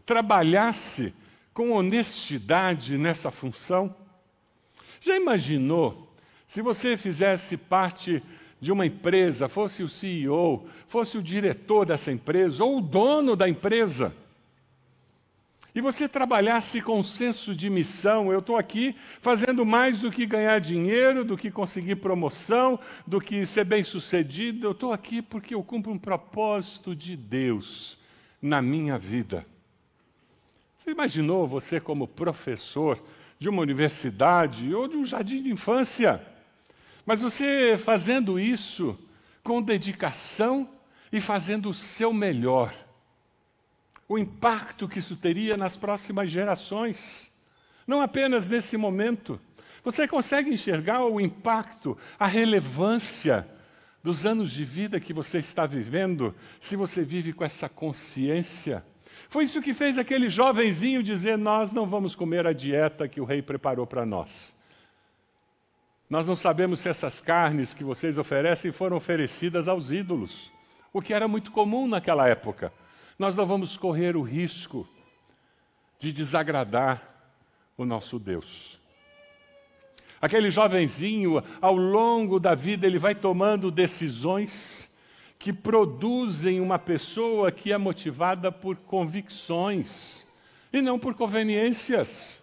trabalhasse 0.05 1.13
com 1.53 1.71
honestidade 1.71 2.97
nessa 2.97 3.29
função? 3.29 3.95
Já 4.99 5.15
imaginou 5.15 6.11
se 6.47 6.61
você 6.61 6.97
fizesse 6.97 7.57
parte 7.57 8.23
de 8.63 8.71
uma 8.71 8.85
empresa, 8.85 9.49
fosse 9.49 9.83
o 9.83 9.89
CEO, 9.89 10.65
fosse 10.87 11.17
o 11.17 11.21
diretor 11.21 11.85
dessa 11.85 12.13
empresa 12.13 12.63
ou 12.63 12.77
o 12.77 12.81
dono 12.81 13.35
da 13.35 13.49
empresa, 13.49 14.15
e 15.75 15.81
você 15.81 16.07
trabalhasse 16.07 16.79
com 16.79 17.03
senso 17.03 17.53
de 17.53 17.69
missão, 17.69 18.31
eu 18.31 18.39
estou 18.39 18.55
aqui 18.55 18.95
fazendo 19.19 19.65
mais 19.65 19.99
do 19.99 20.09
que 20.09 20.25
ganhar 20.25 20.59
dinheiro, 20.59 21.25
do 21.25 21.35
que 21.35 21.51
conseguir 21.51 21.97
promoção, 21.97 22.79
do 23.05 23.19
que 23.19 23.45
ser 23.45 23.65
bem 23.65 23.83
sucedido, 23.83 24.67
eu 24.67 24.71
estou 24.71 24.93
aqui 24.93 25.21
porque 25.21 25.53
eu 25.53 25.61
cumpro 25.61 25.91
um 25.91 25.99
propósito 25.99 26.95
de 26.95 27.17
Deus 27.17 27.97
na 28.41 28.61
minha 28.61 28.97
vida. 28.97 29.45
Você 30.77 30.91
imaginou 30.91 31.47
você 31.47 31.81
como 31.81 32.07
professor 32.07 33.03
de 33.37 33.49
uma 33.49 33.61
universidade 33.61 34.73
ou 34.73 34.87
de 34.87 34.95
um 34.95 35.05
jardim 35.05 35.43
de 35.43 35.51
infância? 35.51 36.32
Mas 37.05 37.21
você 37.21 37.77
fazendo 37.77 38.39
isso 38.39 38.97
com 39.43 39.61
dedicação 39.61 40.69
e 41.11 41.19
fazendo 41.19 41.69
o 41.69 41.73
seu 41.73 42.13
melhor, 42.13 42.73
o 44.07 44.17
impacto 44.17 44.87
que 44.87 44.99
isso 44.99 45.15
teria 45.15 45.57
nas 45.57 45.75
próximas 45.75 46.29
gerações, 46.29 47.31
não 47.85 48.01
apenas 48.01 48.47
nesse 48.47 48.77
momento. 48.77 49.39
Você 49.83 50.07
consegue 50.07 50.49
enxergar 50.49 51.05
o 51.05 51.19
impacto, 51.19 51.97
a 52.17 52.25
relevância 52.25 53.47
dos 54.01 54.25
anos 54.25 54.51
de 54.51 54.63
vida 54.63 54.99
que 54.99 55.13
você 55.13 55.39
está 55.39 55.65
vivendo, 55.65 56.33
se 56.59 56.75
você 56.75 57.03
vive 57.03 57.33
com 57.33 57.43
essa 57.43 57.67
consciência? 57.67 58.83
Foi 59.29 59.45
isso 59.45 59.61
que 59.61 59.73
fez 59.73 59.97
aquele 59.97 60.29
jovenzinho 60.29 61.03
dizer: 61.03 61.37
Nós 61.37 61.73
não 61.73 61.85
vamos 61.85 62.15
comer 62.15 62.45
a 62.45 62.53
dieta 62.53 63.07
que 63.07 63.19
o 63.19 63.25
rei 63.25 63.41
preparou 63.41 63.87
para 63.87 64.05
nós. 64.05 64.55
Nós 66.13 66.27
não 66.27 66.35
sabemos 66.35 66.81
se 66.81 66.89
essas 66.89 67.19
carnes 67.19 67.73
que 67.73 67.83
vocês 67.83 68.19
oferecem 68.19 68.71
foram 68.71 68.95
oferecidas 68.95 69.67
aos 69.67 69.89
ídolos, 69.89 70.51
o 70.93 71.01
que 71.01 71.11
era 71.11 71.27
muito 71.27 71.51
comum 71.51 71.87
naquela 71.87 72.29
época. 72.29 72.71
Nós 73.17 73.35
não 73.35 73.47
vamos 73.47 73.75
correr 73.77 74.15
o 74.15 74.21
risco 74.21 74.87
de 75.97 76.11
desagradar 76.11 77.01
o 77.75 77.83
nosso 77.83 78.19
Deus. 78.19 78.79
Aquele 80.21 80.51
jovenzinho, 80.51 81.43
ao 81.59 81.75
longo 81.75 82.39
da 82.39 82.53
vida, 82.53 82.85
ele 82.85 82.99
vai 82.99 83.15
tomando 83.15 83.71
decisões 83.71 84.91
que 85.39 85.51
produzem 85.51 86.61
uma 86.61 86.77
pessoa 86.77 87.51
que 87.51 87.73
é 87.73 87.77
motivada 87.79 88.51
por 88.51 88.75
convicções 88.75 90.27
e 90.71 90.79
não 90.79 90.99
por 90.99 91.15
conveniências. 91.15 92.42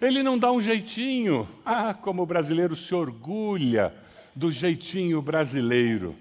Ele 0.00 0.22
não 0.22 0.38
dá 0.38 0.50
um 0.50 0.60
jeitinho. 0.60 1.48
Ah, 1.64 1.92
como 1.92 2.22
o 2.22 2.26
brasileiro 2.26 2.74
se 2.74 2.94
orgulha 2.94 3.94
do 4.34 4.50
jeitinho 4.50 5.20
brasileiro. 5.20 6.16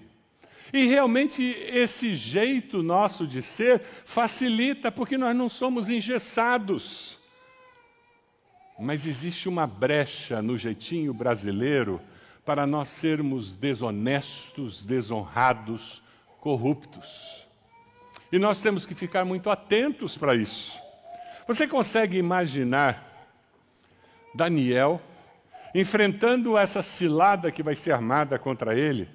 E 0.72 0.86
realmente 0.86 1.42
esse 1.42 2.14
jeito 2.16 2.84
nosso 2.84 3.26
de 3.26 3.42
ser 3.42 3.82
facilita, 4.06 4.92
porque 4.92 5.18
nós 5.18 5.36
não 5.36 5.50
somos 5.50 5.90
engessados. 5.90 7.18
Mas 8.78 9.08
existe 9.08 9.50
uma 9.50 9.66
brecha 9.66 10.42
no 10.42 10.58
jeitinho 10.58 11.14
brasileiro 11.14 12.00
para 12.46 12.68
nós 12.68 12.90
sermos 12.90 13.56
desonestos, 13.56 14.86
desonrados, 14.86 16.04
corruptos. 16.40 17.48
E 18.32 18.38
nós 18.38 18.62
temos 18.62 18.86
que 18.86 18.94
ficar 18.94 19.26
muito 19.26 19.50
atentos 19.50 20.18
para 20.18 20.36
isso. 20.36 20.78
Você 21.48 21.68
consegue 21.68 22.18
imaginar 22.18 23.09
Daniel, 24.34 25.02
enfrentando 25.74 26.58
essa 26.58 26.82
cilada 26.82 27.52
que 27.52 27.64
vai 27.64 27.76
ser 27.76 27.92
armada 27.92 28.40
contra 28.40 28.78
ele, 28.78 29.10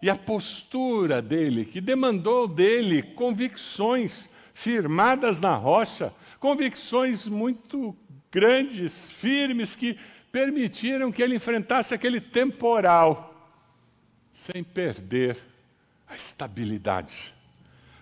e 0.00 0.10
a 0.10 0.16
postura 0.16 1.22
dele, 1.22 1.64
que 1.64 1.80
demandou 1.80 2.48
dele 2.48 3.02
convicções 3.02 4.28
firmadas 4.52 5.40
na 5.40 5.54
rocha, 5.54 6.12
convicções 6.40 7.28
muito 7.28 7.96
grandes, 8.30 9.10
firmes, 9.10 9.76
que 9.76 9.96
permitiram 10.32 11.12
que 11.12 11.22
ele 11.22 11.36
enfrentasse 11.36 11.94
aquele 11.94 12.20
temporal 12.20 13.28
sem 14.32 14.64
perder 14.64 15.36
a 16.08 16.16
estabilidade. 16.16 17.34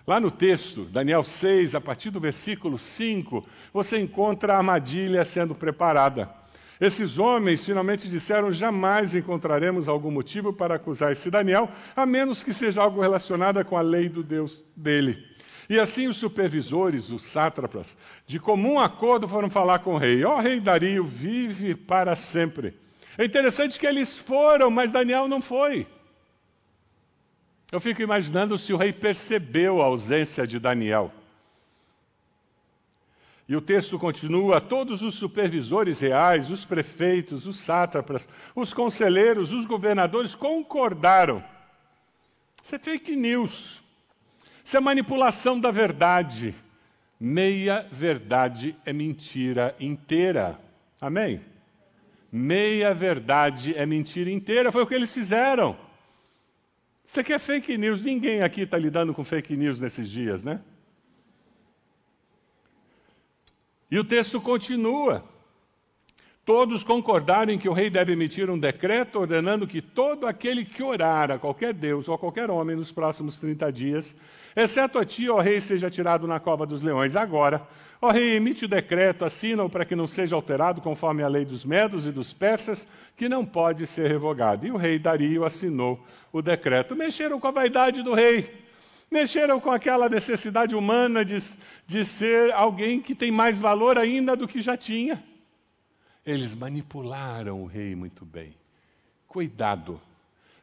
Lá 0.05 0.19
no 0.19 0.31
texto, 0.31 0.85
Daniel 0.85 1.23
6, 1.23 1.75
a 1.75 1.81
partir 1.81 2.09
do 2.09 2.19
versículo 2.19 2.79
5, 2.79 3.45
você 3.71 3.99
encontra 3.99 4.53
a 4.53 4.57
armadilha 4.57 5.23
sendo 5.23 5.53
preparada. 5.53 6.29
Esses 6.79 7.19
homens 7.19 7.63
finalmente 7.63 8.09
disseram: 8.09 8.51
jamais 8.51 9.13
encontraremos 9.13 9.87
algum 9.87 10.09
motivo 10.09 10.51
para 10.51 10.75
acusar 10.75 11.11
esse 11.11 11.29
Daniel, 11.29 11.69
a 11.95 12.07
menos 12.07 12.43
que 12.43 12.51
seja 12.51 12.81
algo 12.81 12.99
relacionado 12.99 13.63
com 13.63 13.77
a 13.77 13.81
lei 13.81 14.09
do 14.09 14.23
Deus 14.23 14.63
dele. 14.75 15.23
E 15.69 15.79
assim 15.79 16.07
os 16.07 16.17
supervisores, 16.17 17.11
os 17.11 17.23
sátrapas, 17.23 17.95
de 18.25 18.39
comum 18.39 18.79
acordo 18.79 19.27
foram 19.27 19.49
falar 19.49 19.79
com 19.79 19.93
o 19.93 19.97
rei: 19.97 20.23
Ó 20.25 20.37
oh, 20.37 20.41
rei 20.41 20.59
Dario, 20.59 21.03
vive 21.03 21.75
para 21.75 22.15
sempre. 22.15 22.73
É 23.15 23.23
interessante 23.23 23.79
que 23.79 23.85
eles 23.85 24.17
foram, 24.17 24.71
mas 24.71 24.91
Daniel 24.91 25.27
não 25.27 25.41
foi. 25.41 25.85
Eu 27.71 27.79
fico 27.79 28.01
imaginando 28.01 28.57
se 28.57 28.73
o 28.73 28.77
rei 28.77 28.91
percebeu 28.91 29.81
a 29.81 29.85
ausência 29.85 30.45
de 30.45 30.59
Daniel. 30.59 31.11
E 33.47 33.55
o 33.55 33.61
texto 33.61 33.97
continua: 33.97 34.59
todos 34.59 35.01
os 35.01 35.15
supervisores 35.15 36.01
reais, 36.01 36.51
os 36.51 36.65
prefeitos, 36.65 37.47
os 37.47 37.59
sátrapas, 37.59 38.27
os 38.53 38.73
conselheiros, 38.73 39.53
os 39.53 39.65
governadores 39.65 40.35
concordaram. 40.35 41.43
Isso 42.63 42.75
é 42.75 42.79
fake 42.79 43.15
news. 43.15 43.81
Isso 44.63 44.77
é 44.77 44.79
manipulação 44.79 45.59
da 45.59 45.71
verdade. 45.71 46.53
Meia 47.19 47.87
verdade 47.91 48.75
é 48.85 48.91
mentira 48.91 49.75
inteira. 49.79 50.59
Amém? 50.99 51.41
Meia 52.31 52.93
verdade 52.93 53.75
é 53.75 53.85
mentira 53.85 54.29
inteira. 54.29 54.71
Foi 54.71 54.83
o 54.83 54.87
que 54.87 54.93
eles 54.93 55.13
fizeram. 55.13 55.77
Você 57.11 57.25
quer 57.25 57.39
fake 57.41 57.77
news? 57.77 58.01
Ninguém 58.01 58.41
aqui 58.41 58.61
está 58.61 58.77
lidando 58.77 59.13
com 59.13 59.21
fake 59.21 59.57
news 59.57 59.81
nesses 59.81 60.09
dias, 60.09 60.45
né? 60.45 60.61
E 63.91 63.99
o 63.99 64.03
texto 64.05 64.39
continua. 64.39 65.21
Todos 66.43 66.83
concordaram 66.83 67.53
em 67.53 67.57
que 67.59 67.69
o 67.69 67.73
rei 67.73 67.87
deve 67.87 68.13
emitir 68.13 68.49
um 68.49 68.57
decreto 68.57 69.19
ordenando 69.19 69.67
que 69.67 69.79
todo 69.79 70.25
aquele 70.25 70.65
que 70.65 70.81
orar 70.81 71.29
a 71.29 71.37
qualquer 71.37 71.71
Deus 71.71 72.09
ou 72.09 72.15
a 72.15 72.17
qualquer 72.17 72.49
homem 72.49 72.75
nos 72.75 72.91
próximos 72.91 73.39
30 73.39 73.71
dias, 73.71 74.15
exceto 74.55 74.97
a 74.97 75.05
ti, 75.05 75.29
ó 75.29 75.39
rei, 75.39 75.61
seja 75.61 75.87
tirado 75.87 76.25
na 76.25 76.39
cova 76.39 76.65
dos 76.65 76.81
leões. 76.81 77.15
Agora, 77.15 77.67
ó 78.01 78.09
rei, 78.09 78.35
emite 78.37 78.65
o 78.65 78.67
decreto, 78.67 79.23
assina-o 79.23 79.69
para 79.69 79.85
que 79.85 79.95
não 79.95 80.07
seja 80.07 80.35
alterado 80.35 80.81
conforme 80.81 81.21
a 81.21 81.27
lei 81.27 81.45
dos 81.45 81.63
medos 81.63 82.07
e 82.07 82.11
dos 82.11 82.33
persas, 82.33 82.87
que 83.15 83.29
não 83.29 83.45
pode 83.45 83.85
ser 83.85 84.07
revogado. 84.07 84.65
E 84.65 84.71
o 84.71 84.77
rei 84.77 84.97
Dario 84.97 85.45
assinou 85.45 86.03
o 86.33 86.41
decreto. 86.41 86.95
Mexeram 86.95 87.39
com 87.39 87.49
a 87.49 87.51
vaidade 87.51 88.01
do 88.01 88.15
rei, 88.15 88.65
mexeram 89.11 89.59
com 89.59 89.69
aquela 89.69 90.09
necessidade 90.09 90.73
humana 90.73 91.23
de, 91.23 91.37
de 91.85 92.03
ser 92.03 92.51
alguém 92.51 92.99
que 92.99 93.13
tem 93.13 93.29
mais 93.29 93.59
valor 93.59 93.99
ainda 93.99 94.35
do 94.35 94.47
que 94.47 94.59
já 94.59 94.75
tinha. 94.75 95.23
Eles 96.25 96.53
manipularam 96.53 97.63
o 97.63 97.65
rei 97.65 97.95
muito 97.95 98.23
bem. 98.23 98.53
Cuidado 99.27 99.99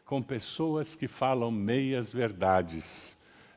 com 0.05 0.23
pessoas 0.23 0.95
que 0.95 1.09
falam 1.09 1.51
meias 1.51 2.13
verdades. 2.13 3.17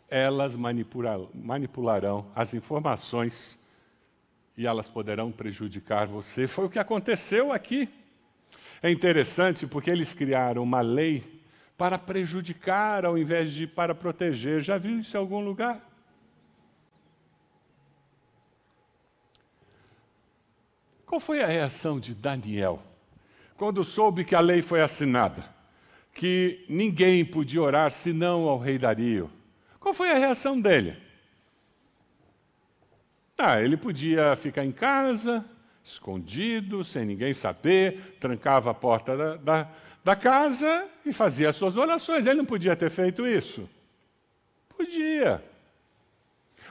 Elas 0.09 0.55
manipularão 0.55 2.25
as 2.35 2.53
informações 2.53 3.57
e 4.57 4.65
elas 4.65 4.89
poderão 4.89 5.31
prejudicar 5.31 6.07
você. 6.07 6.47
Foi 6.47 6.65
o 6.65 6.69
que 6.69 6.79
aconteceu 6.79 7.53
aqui. 7.53 7.87
É 8.81 8.89
interessante 8.89 9.67
porque 9.67 9.91
eles 9.91 10.13
criaram 10.13 10.63
uma 10.63 10.81
lei 10.81 11.41
para 11.77 11.99
prejudicar 11.99 13.05
ao 13.05 13.17
invés 13.17 13.51
de 13.51 13.67
para 13.67 13.93
proteger. 13.93 14.61
Já 14.61 14.77
viu 14.77 14.99
isso 14.99 15.15
em 15.15 15.19
algum 15.19 15.39
lugar? 15.39 15.90
Qual 21.11 21.19
foi 21.19 21.43
a 21.43 21.45
reação 21.45 21.99
de 21.99 22.15
Daniel 22.15 22.81
quando 23.57 23.83
soube 23.83 24.23
que 24.23 24.33
a 24.33 24.39
lei 24.39 24.61
foi 24.61 24.79
assinada? 24.79 25.43
Que 26.13 26.63
ninguém 26.69 27.25
podia 27.25 27.61
orar 27.61 27.91
senão 27.91 28.47
ao 28.47 28.57
rei 28.57 28.77
Dario. 28.77 29.29
Qual 29.77 29.93
foi 29.93 30.09
a 30.09 30.17
reação 30.17 30.61
dele? 30.61 30.95
Ah, 33.37 33.61
ele 33.61 33.75
podia 33.75 34.37
ficar 34.37 34.63
em 34.63 34.71
casa, 34.71 35.43
escondido, 35.83 36.81
sem 36.85 37.03
ninguém 37.03 37.33
saber, 37.33 38.15
trancava 38.17 38.71
a 38.71 38.73
porta 38.73 39.17
da, 39.17 39.35
da 39.35 39.69
da 40.01 40.15
casa 40.15 40.87
e 41.05 41.11
fazia 41.11 41.49
as 41.49 41.57
suas 41.57 41.75
orações. 41.75 42.25
Ele 42.25 42.37
não 42.37 42.45
podia 42.45 42.73
ter 42.73 42.89
feito 42.89 43.27
isso? 43.27 43.69
Podia. 44.69 45.43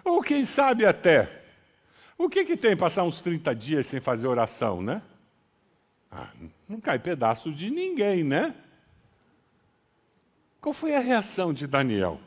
Ou 0.03 0.23
quem 0.23 0.47
sabe 0.47 0.87
até. 0.87 1.40
O 2.23 2.29
que, 2.29 2.45
que 2.45 2.55
tem 2.55 2.77
passar 2.77 3.05
uns 3.05 3.23
30 3.23 3.55
dias 3.55 3.87
sem 3.87 3.99
fazer 3.99 4.27
oração, 4.27 4.83
né? 4.83 5.01
Ah, 6.13 6.29
não 6.69 6.79
cai 6.79 6.99
pedaço 6.99 7.51
de 7.51 7.71
ninguém, 7.71 8.23
né? 8.23 8.55
Qual 10.61 10.75
foi 10.75 10.95
a 10.95 11.01
reação 11.01 11.51
de 11.51 11.67
Daniel? 11.67 12.21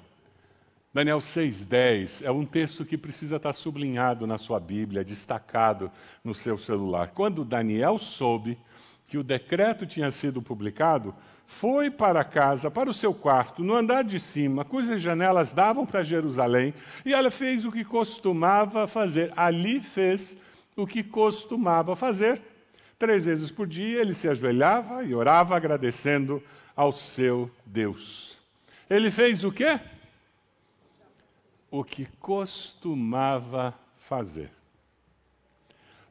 Daniel 0.92 1.20
6,10 1.20 2.26
é 2.26 2.32
um 2.32 2.44
texto 2.44 2.84
que 2.84 2.98
precisa 2.98 3.36
estar 3.36 3.54
sublinhado 3.54 4.26
na 4.26 4.40
sua 4.40 4.60
Bíblia, 4.60 5.04
destacado 5.04 5.92
no 6.24 6.34
seu 6.34 6.58
celular. 6.58 7.12
Quando 7.14 7.46
Daniel 7.46 8.00
soube 8.00 8.58
que 9.06 9.20
o 9.20 9.24
decreto 9.24 9.86
tinha 9.86 10.10
sido 10.10 10.42
publicado, 10.42 11.14
foi 11.54 11.92
para 11.92 12.24
casa, 12.24 12.72
para 12.72 12.90
o 12.90 12.94
seu 12.94 13.14
quarto, 13.14 13.64
no 13.64 13.76
andar 13.76 14.04
de 14.04 14.20
cima, 14.20 14.66
cujas 14.66 15.02
janelas 15.02 15.54
davam 15.54 15.86
para 15.86 16.04
Jerusalém, 16.04 16.74
e 17.06 17.14
ela 17.14 17.30
fez 17.30 17.64
o 17.64 17.72
que 17.72 17.86
costumava 17.86 18.88
fazer. 18.88 19.32
Ali 19.36 19.80
fez 19.80 20.36
o 20.76 20.88
que 20.88 21.04
costumava 21.04 21.96
fazer. 21.96 22.42
Três 22.98 23.26
vezes 23.26 23.52
por 23.52 23.68
dia 23.68 24.02
ele 24.02 24.14
se 24.14 24.28
ajoelhava 24.28 25.04
e 25.04 25.14
orava 25.14 25.56
agradecendo 25.56 26.42
ao 26.76 26.92
seu 26.92 27.50
Deus. 27.66 28.36
Ele 28.90 29.12
fez 29.12 29.44
o 29.44 29.52
quê? 29.52 29.80
O 31.70 31.84
que 31.84 32.08
costumava 32.20 33.74
fazer. 33.98 34.50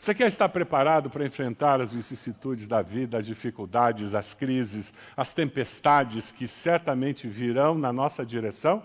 Você 0.02 0.12
quer 0.12 0.26
estar 0.26 0.48
preparado 0.48 1.08
para 1.08 1.24
enfrentar 1.24 1.80
as 1.80 1.92
vicissitudes 1.92 2.66
da 2.66 2.82
vida, 2.82 3.18
as 3.18 3.24
dificuldades, 3.24 4.16
as 4.16 4.34
crises, 4.34 4.92
as 5.16 5.32
tempestades 5.32 6.32
que 6.32 6.48
certamente 6.48 7.28
virão 7.28 7.78
na 7.78 7.92
nossa 7.92 8.26
direção? 8.26 8.82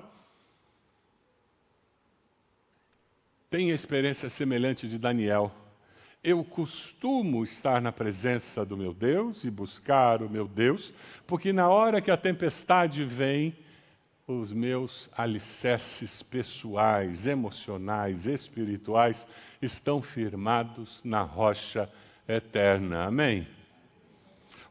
Tenha 3.49 3.73
experiência 3.73 4.29
semelhante 4.29 4.87
de 4.87 4.99
Daniel. 4.99 5.51
Eu 6.23 6.43
costumo 6.43 7.43
estar 7.43 7.81
na 7.81 7.91
presença 7.91 8.63
do 8.63 8.77
meu 8.77 8.93
Deus 8.93 9.43
e 9.43 9.49
buscar 9.49 10.21
o 10.21 10.29
meu 10.29 10.47
Deus, 10.47 10.93
porque 11.25 11.51
na 11.51 11.67
hora 11.67 11.99
que 11.99 12.11
a 12.11 12.17
tempestade 12.17 13.03
vem, 13.03 13.57
os 14.27 14.51
meus 14.51 15.09
alicerces 15.17 16.21
pessoais, 16.21 17.25
emocionais, 17.25 18.27
espirituais 18.27 19.25
estão 19.61 20.01
firmados 20.01 20.99
na 21.01 21.21
rocha 21.21 21.89
eterna. 22.27 23.05
Amém? 23.05 23.47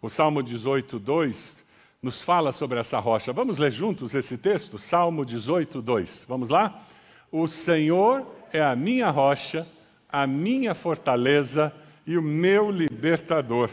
O 0.03 0.11
Salmo 0.11 0.42
18, 0.42 0.99
2 0.99 1.64
nos 2.03 2.21
fala 2.21 2.53
sobre 2.53 2.79
essa 2.79 2.99
rocha. 2.99 3.33
Vamos 3.33 3.57
ler 3.57 3.73
juntos 3.73 4.14
esse 4.14 4.37
texto? 4.37 4.79
Salmo 4.79 5.25
18, 5.25 5.81
2. 5.81 6.27
Vamos 6.29 6.51
lá? 6.51 6.87
O 7.33 7.49
Senhor 7.49 8.27
é 8.53 8.62
a 8.62 8.77
minha 8.77 9.09
rocha, 9.09 9.66
a 10.07 10.27
minha 10.27 10.75
fortaleza 10.75 11.75
e 12.07 12.19
o 12.19 12.23
meu 12.23 12.71
libertador. 12.71 13.71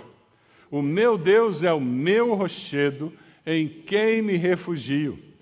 O 0.72 0.82
meu 0.82 1.18
Deus 1.18 1.62
é 1.62 1.74
o 1.74 1.82
meu 1.82 2.36
rochedo, 2.36 3.12
em 3.46 3.68
quem 3.68 4.22
me 4.22 4.38
refugio. 4.38 5.33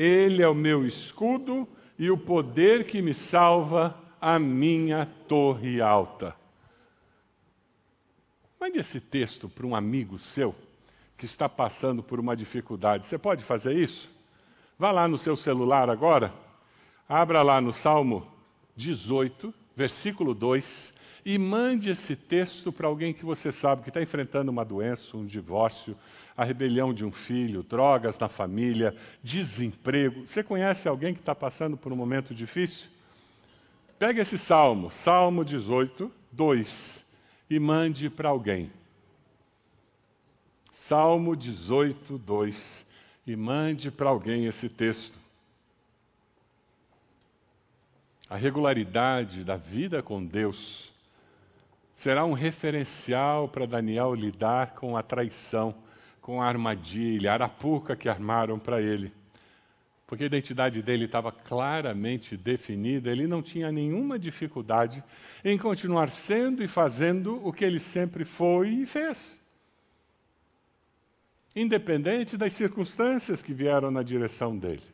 Ele 0.00 0.44
é 0.44 0.48
o 0.48 0.54
meu 0.54 0.86
escudo 0.86 1.66
e 1.98 2.08
o 2.08 2.16
poder 2.16 2.84
que 2.84 3.02
me 3.02 3.12
salva, 3.12 3.98
a 4.20 4.38
minha 4.38 5.04
torre 5.26 5.80
alta. 5.80 6.36
Mande 8.60 8.78
esse 8.78 9.00
texto 9.00 9.48
para 9.48 9.66
um 9.66 9.74
amigo 9.74 10.16
seu 10.16 10.54
que 11.16 11.24
está 11.24 11.48
passando 11.48 12.00
por 12.00 12.20
uma 12.20 12.36
dificuldade. 12.36 13.06
Você 13.06 13.18
pode 13.18 13.42
fazer 13.42 13.74
isso? 13.74 14.08
Vá 14.78 14.92
lá 14.92 15.08
no 15.08 15.18
seu 15.18 15.34
celular 15.34 15.90
agora, 15.90 16.32
abra 17.08 17.42
lá 17.42 17.60
no 17.60 17.72
Salmo 17.72 18.24
18, 18.76 19.52
versículo 19.74 20.32
2, 20.32 20.94
e 21.24 21.36
mande 21.36 21.90
esse 21.90 22.14
texto 22.14 22.70
para 22.70 22.86
alguém 22.86 23.12
que 23.12 23.24
você 23.24 23.50
sabe 23.50 23.82
que 23.82 23.90
está 23.90 24.00
enfrentando 24.00 24.52
uma 24.52 24.64
doença, 24.64 25.16
um 25.16 25.26
divórcio, 25.26 25.96
a 26.38 26.44
rebelião 26.44 26.94
de 26.94 27.04
um 27.04 27.10
filho, 27.10 27.64
drogas 27.64 28.16
na 28.16 28.28
família, 28.28 28.94
desemprego. 29.20 30.24
Você 30.24 30.40
conhece 30.40 30.86
alguém 30.86 31.12
que 31.12 31.18
está 31.18 31.34
passando 31.34 31.76
por 31.76 31.92
um 31.92 31.96
momento 31.96 32.32
difícil? 32.32 32.88
Pegue 33.98 34.20
esse 34.20 34.38
salmo, 34.38 34.88
Salmo 34.88 35.44
18, 35.44 36.08
2, 36.30 37.04
e 37.50 37.58
mande 37.58 38.08
para 38.08 38.28
alguém. 38.28 38.70
Salmo 40.70 41.34
18, 41.34 42.16
2, 42.16 42.86
e 43.26 43.34
mande 43.34 43.90
para 43.90 44.08
alguém 44.08 44.46
esse 44.46 44.68
texto. 44.68 45.18
A 48.30 48.36
regularidade 48.36 49.42
da 49.42 49.56
vida 49.56 50.04
com 50.04 50.24
Deus 50.24 50.92
será 51.94 52.24
um 52.24 52.32
referencial 52.32 53.48
para 53.48 53.66
Daniel 53.66 54.14
lidar 54.14 54.76
com 54.76 54.96
a 54.96 55.02
traição, 55.02 55.74
com 56.28 56.42
a 56.42 56.46
armadilha, 56.46 57.30
a 57.30 57.32
arapuca 57.32 57.96
que 57.96 58.06
armaram 58.06 58.58
para 58.58 58.82
ele. 58.82 59.10
Porque 60.06 60.24
a 60.24 60.26
identidade 60.26 60.82
dele 60.82 61.06
estava 61.06 61.32
claramente 61.32 62.36
definida, 62.36 63.10
ele 63.10 63.26
não 63.26 63.40
tinha 63.40 63.72
nenhuma 63.72 64.18
dificuldade 64.18 65.02
em 65.42 65.56
continuar 65.56 66.10
sendo 66.10 66.62
e 66.62 66.68
fazendo 66.68 67.40
o 67.42 67.50
que 67.50 67.64
ele 67.64 67.80
sempre 67.80 68.26
foi 68.26 68.68
e 68.68 68.84
fez. 68.84 69.40
Independente 71.56 72.36
das 72.36 72.52
circunstâncias 72.52 73.40
que 73.40 73.54
vieram 73.54 73.90
na 73.90 74.02
direção 74.02 74.54
dele. 74.54 74.84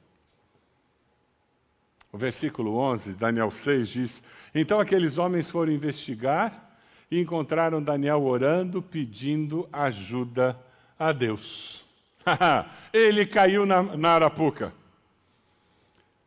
O 2.13 2.17
versículo 2.17 2.77
11, 2.77 3.15
Daniel 3.15 3.51
6, 3.51 3.89
diz: 3.89 4.23
Então 4.55 4.79
aqueles 4.79 5.19
homens 5.19 5.51
foram 5.51 5.73
investigar 5.73 6.79
e 7.11 7.21
encontraram 7.21 7.83
Daniel 7.83 8.23
orando, 8.23 8.81
pedindo 8.81 9.69
ajuda 9.73 10.57
a 10.99 11.13
Deus. 11.13 11.85
Ele 12.93 13.27
caiu 13.27 13.67
na, 13.67 13.83
na 13.83 14.11
arapuca. 14.11 14.73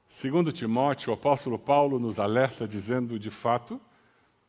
Segundo 0.08 0.52
Timóteo, 0.52 1.12
o 1.12 1.14
apóstolo 1.14 1.60
Paulo 1.60 2.00
nos 2.00 2.20
alerta 2.20 2.68
dizendo, 2.68 3.20
de 3.20 3.30
fato, 3.30 3.80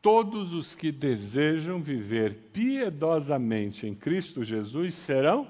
todos 0.00 0.52
os 0.52 0.74
que 0.74 0.90
desejam 0.90 1.82
viver 1.82 2.34
piedosamente 2.52 3.86
em 3.86 3.94
Cristo 3.94 4.42
Jesus 4.42 4.94
serão 4.94 5.46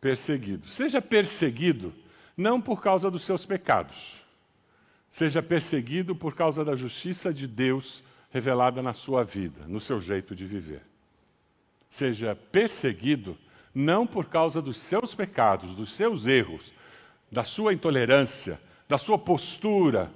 perseguidos. 0.00 0.74
Seja 0.74 1.00
perseguido 1.00 1.94
não 2.36 2.60
por 2.60 2.82
causa 2.82 3.10
dos 3.10 3.24
seus 3.24 3.46
pecados, 3.46 4.22
seja 5.08 5.42
perseguido 5.42 6.14
por 6.14 6.34
causa 6.34 6.64
da 6.64 6.76
justiça 6.76 7.32
de 7.32 7.46
Deus 7.46 8.02
revelada 8.30 8.82
na 8.82 8.92
sua 8.92 9.24
vida, 9.24 9.64
no 9.66 9.80
seu 9.80 10.00
jeito 10.00 10.34
de 10.34 10.44
viver. 10.44 10.82
Seja 11.88 12.34
perseguido 12.34 13.38
não 13.74 14.06
por 14.06 14.26
causa 14.26 14.62
dos 14.62 14.78
seus 14.78 15.14
pecados, 15.14 15.74
dos 15.74 15.92
seus 15.92 16.26
erros, 16.26 16.72
da 17.30 17.44
sua 17.44 17.74
intolerância, 17.74 18.60
da 18.88 18.96
sua 18.96 19.18
postura, 19.18 20.10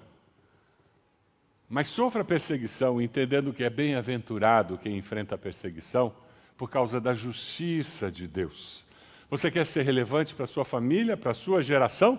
mas 1.69 1.87
sofra 1.87 2.25
perseguição 2.25 3.01
entendendo 3.01 3.53
que 3.53 3.63
é 3.63 3.71
bem-aventurado 3.71 4.77
quem 4.77 4.99
enfrenta 4.99 5.37
a 5.37 5.39
perseguição 5.39 6.13
por 6.57 6.69
causa 6.69 7.01
da 7.01 7.15
justiça 7.15 8.11
de 8.11 8.27
Deus. 8.27 8.85
Você 9.31 9.53
quer 9.53 9.65
ser 9.65 9.83
relevante 9.83 10.35
para 10.35 10.47
sua 10.47 10.65
família, 10.65 11.17
para 11.17 11.33
sua 11.33 11.63
geração? 11.63 12.19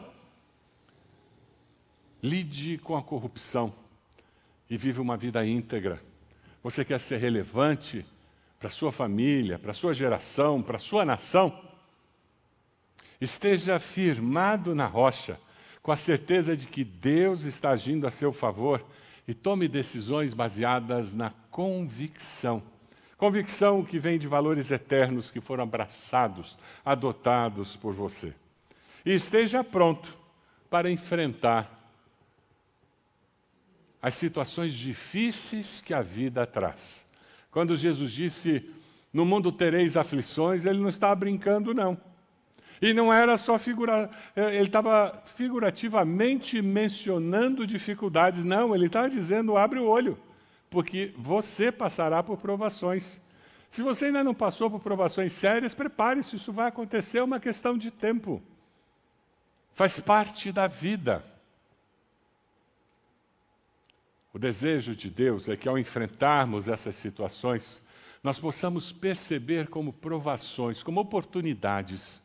Lide 2.23 2.77
com 2.77 2.95
a 2.95 3.03
corrupção 3.03 3.73
e 4.69 4.77
vive 4.77 5.01
uma 5.01 5.17
vida 5.17 5.45
íntegra. 5.45 6.01
Você 6.63 6.85
quer 6.85 7.01
ser 7.01 7.17
relevante 7.17 8.05
para 8.62 8.69
sua 8.69 8.91
família, 8.91 9.58
para 9.58 9.74
sua 9.74 9.91
geração, 9.91 10.62
para 10.62 10.78
sua 10.78 11.04
nação? 11.04 11.60
Esteja 13.19 13.80
firmado 13.80 14.76
na 14.76 14.86
rocha, 14.86 15.39
com 15.82 15.91
a 15.91 15.97
certeza 15.97 16.56
de 16.56 16.67
que 16.67 16.84
Deus 16.84 17.43
está 17.43 17.71
agindo 17.71 18.06
a 18.06 18.12
seu 18.12 18.32
favor 18.32 18.86
e 19.28 19.34
tome 19.34 19.67
decisões 19.67 20.36
baseadas 20.36 21.15
na 21.15 21.32
convicção. 21.50 22.62
Convicção 23.17 23.84
que 23.84 23.97
vem 23.97 24.19
de 24.19 24.28
valores 24.28 24.69
eternos 24.69 25.32
que 25.32 25.41
foram 25.41 25.63
abraçados, 25.63 26.56
adotados 26.86 27.76
por 27.76 27.95
você. 27.95 28.32
E 29.04 29.12
esteja 29.12 29.63
pronto 29.63 30.15
para 30.69 30.91
enfrentar 30.91 31.80
as 34.00 34.13
situações 34.13 34.76
difíceis 34.76 35.82
que 35.82 35.95
a 35.95 36.04
vida 36.04 36.45
traz. 36.45 37.10
Quando 37.51 37.75
Jesus 37.75 38.11
disse, 38.13 38.67
no 39.13 39.25
mundo 39.25 39.51
tereis 39.51 39.97
aflições, 39.97 40.65
ele 40.65 40.79
não 40.79 40.89
estava 40.89 41.13
brincando, 41.15 41.73
não. 41.73 41.99
E 42.81 42.93
não 42.93 43.13
era 43.13 43.37
só 43.37 43.59
figura, 43.59 44.09
eh, 44.35 44.55
ele 44.55 44.67
estava 44.67 45.21
figurativamente 45.35 46.61
mencionando 46.61 47.67
dificuldades, 47.67 48.43
não, 48.43 48.73
ele 48.73 48.87
estava 48.87 49.09
dizendo, 49.09 49.55
abre 49.55 49.79
o 49.79 49.85
olho, 49.85 50.17
porque 50.69 51.13
você 51.15 51.71
passará 51.71 52.23
por 52.23 52.37
provações. 52.37 53.21
Se 53.69 53.83
você 53.83 54.05
ainda 54.05 54.23
não 54.23 54.33
passou 54.33 54.71
por 54.71 54.79
provações 54.79 55.31
sérias, 55.33 55.73
prepare-se, 55.73 56.37
isso 56.37 56.51
vai 56.51 56.69
acontecer, 56.69 57.19
é 57.19 57.23
uma 57.23 57.39
questão 57.39 57.77
de 57.77 57.91
tempo. 57.91 58.41
Faz 59.73 59.99
parte 59.99 60.51
da 60.51 60.67
vida. 60.67 61.23
O 64.33 64.39
desejo 64.39 64.95
de 64.95 65.09
Deus 65.09 65.49
é 65.49 65.57
que 65.57 65.67
ao 65.67 65.77
enfrentarmos 65.77 66.67
essas 66.67 66.95
situações, 66.95 67.81
nós 68.23 68.39
possamos 68.39 68.91
perceber 68.91 69.67
como 69.67 69.91
provações, 69.91 70.83
como 70.83 71.01
oportunidades, 71.01 72.21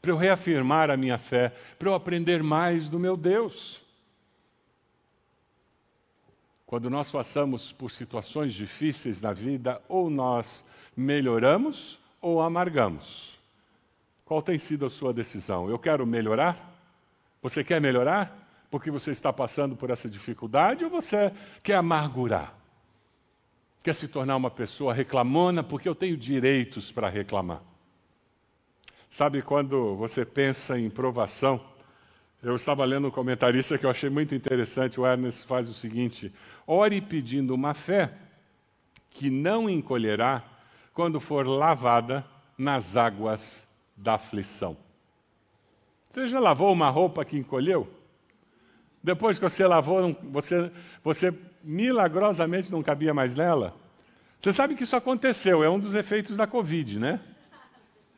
para 0.00 0.10
eu 0.10 0.16
reafirmar 0.16 0.90
a 0.90 0.96
minha 0.96 1.18
fé, 1.18 1.52
para 1.78 1.88
eu 1.88 1.94
aprender 1.94 2.42
mais 2.42 2.88
do 2.88 2.98
meu 2.98 3.16
Deus. 3.16 3.80
Quando 6.64 6.88
nós 6.90 7.10
passamos 7.10 7.72
por 7.72 7.90
situações 7.90 8.52
difíceis 8.52 9.20
na 9.20 9.32
vida, 9.32 9.82
ou 9.88 10.10
nós 10.10 10.64
melhoramos 10.96 11.98
ou 12.20 12.40
amargamos. 12.40 13.38
Qual 14.24 14.42
tem 14.42 14.58
sido 14.58 14.84
a 14.84 14.90
sua 14.90 15.12
decisão? 15.12 15.70
Eu 15.70 15.78
quero 15.78 16.06
melhorar? 16.06 16.78
Você 17.40 17.64
quer 17.64 17.80
melhorar? 17.80 18.47
Porque 18.70 18.90
você 18.90 19.10
está 19.10 19.32
passando 19.32 19.76
por 19.76 19.90
essa 19.90 20.08
dificuldade 20.08 20.84
ou 20.84 20.90
você 20.90 21.32
quer 21.62 21.76
amargurar? 21.76 22.54
Quer 23.82 23.94
se 23.94 24.08
tornar 24.08 24.36
uma 24.36 24.50
pessoa 24.50 24.92
reclamona 24.92 25.62
porque 25.62 25.88
eu 25.88 25.94
tenho 25.94 26.16
direitos 26.16 26.92
para 26.92 27.08
reclamar? 27.08 27.62
Sabe 29.10 29.40
quando 29.40 29.96
você 29.96 30.24
pensa 30.24 30.78
em 30.78 30.90
provação? 30.90 31.60
Eu 32.42 32.54
estava 32.54 32.84
lendo 32.84 33.08
um 33.08 33.10
comentarista 33.10 33.78
que 33.78 33.86
eu 33.86 33.90
achei 33.90 34.10
muito 34.10 34.34
interessante. 34.34 35.00
O 35.00 35.06
Ernest 35.06 35.46
faz 35.46 35.68
o 35.68 35.74
seguinte: 35.74 36.32
ore 36.66 37.00
pedindo 37.00 37.54
uma 37.54 37.74
fé 37.74 38.12
que 39.10 39.30
não 39.30 39.68
encolherá 39.68 40.44
quando 40.92 41.20
for 41.20 41.46
lavada 41.46 42.24
nas 42.56 42.96
águas 42.96 43.66
da 43.96 44.14
aflição. 44.14 44.76
Você 46.10 46.26
já 46.26 46.38
lavou 46.38 46.72
uma 46.72 46.90
roupa 46.90 47.24
que 47.24 47.36
encolheu? 47.36 47.88
Depois 49.02 49.38
que 49.38 49.44
você 49.44 49.66
lavou, 49.66 50.16
você, 50.24 50.70
você 51.02 51.34
milagrosamente 51.62 52.70
não 52.70 52.82
cabia 52.82 53.14
mais 53.14 53.34
nela. 53.34 53.74
Você 54.40 54.52
sabe 54.52 54.74
que 54.74 54.84
isso 54.84 54.96
aconteceu, 54.96 55.64
é 55.64 55.70
um 55.70 55.78
dos 55.78 55.94
efeitos 55.94 56.36
da 56.36 56.46
Covid, 56.46 56.98
né? 56.98 57.20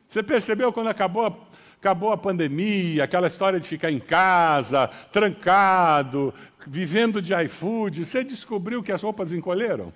Você 0.07 0.21
percebeu 0.21 0.71
quando 0.73 0.87
acabou, 0.87 1.47
acabou 1.79 2.11
a 2.11 2.17
pandemia, 2.17 3.03
aquela 3.03 3.27
história 3.27 3.59
de 3.59 3.67
ficar 3.67 3.91
em 3.91 3.99
casa, 3.99 4.87
trancado, 5.11 6.33
vivendo 6.67 7.21
de 7.21 7.33
iFood, 7.45 8.05
você 8.05 8.23
descobriu 8.23 8.83
que 8.83 8.91
as 8.91 9.01
roupas 9.01 9.31
encolheram? 9.31 9.93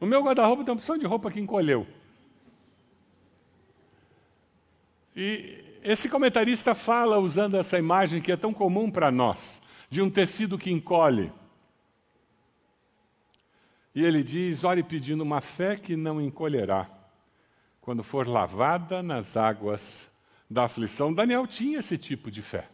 O 0.00 0.06
meu 0.06 0.22
guarda-roupa 0.22 0.64
tem 0.64 0.72
uma 0.72 0.78
opção 0.78 0.96
de 0.96 1.06
roupa 1.06 1.30
que 1.30 1.40
encolheu. 1.40 1.86
E 5.14 5.61
esse 5.82 6.08
comentarista 6.08 6.74
fala 6.74 7.18
usando 7.18 7.56
essa 7.56 7.78
imagem 7.78 8.20
que 8.20 8.32
é 8.32 8.36
tão 8.36 8.54
comum 8.54 8.90
para 8.90 9.10
nós, 9.10 9.60
de 9.90 10.00
um 10.00 10.08
tecido 10.08 10.58
que 10.58 10.70
encolhe. 10.70 11.32
E 13.94 14.04
ele 14.04 14.22
diz: 14.22 14.64
ore 14.64 14.82
pedindo 14.82 15.22
uma 15.22 15.40
fé 15.40 15.76
que 15.76 15.96
não 15.96 16.20
encolherá, 16.20 16.88
quando 17.80 18.02
for 18.02 18.28
lavada 18.28 19.02
nas 19.02 19.36
águas 19.36 20.10
da 20.48 20.64
aflição. 20.64 21.12
Daniel 21.12 21.46
tinha 21.46 21.80
esse 21.80 21.98
tipo 21.98 22.30
de 22.30 22.42
fé. 22.42 22.68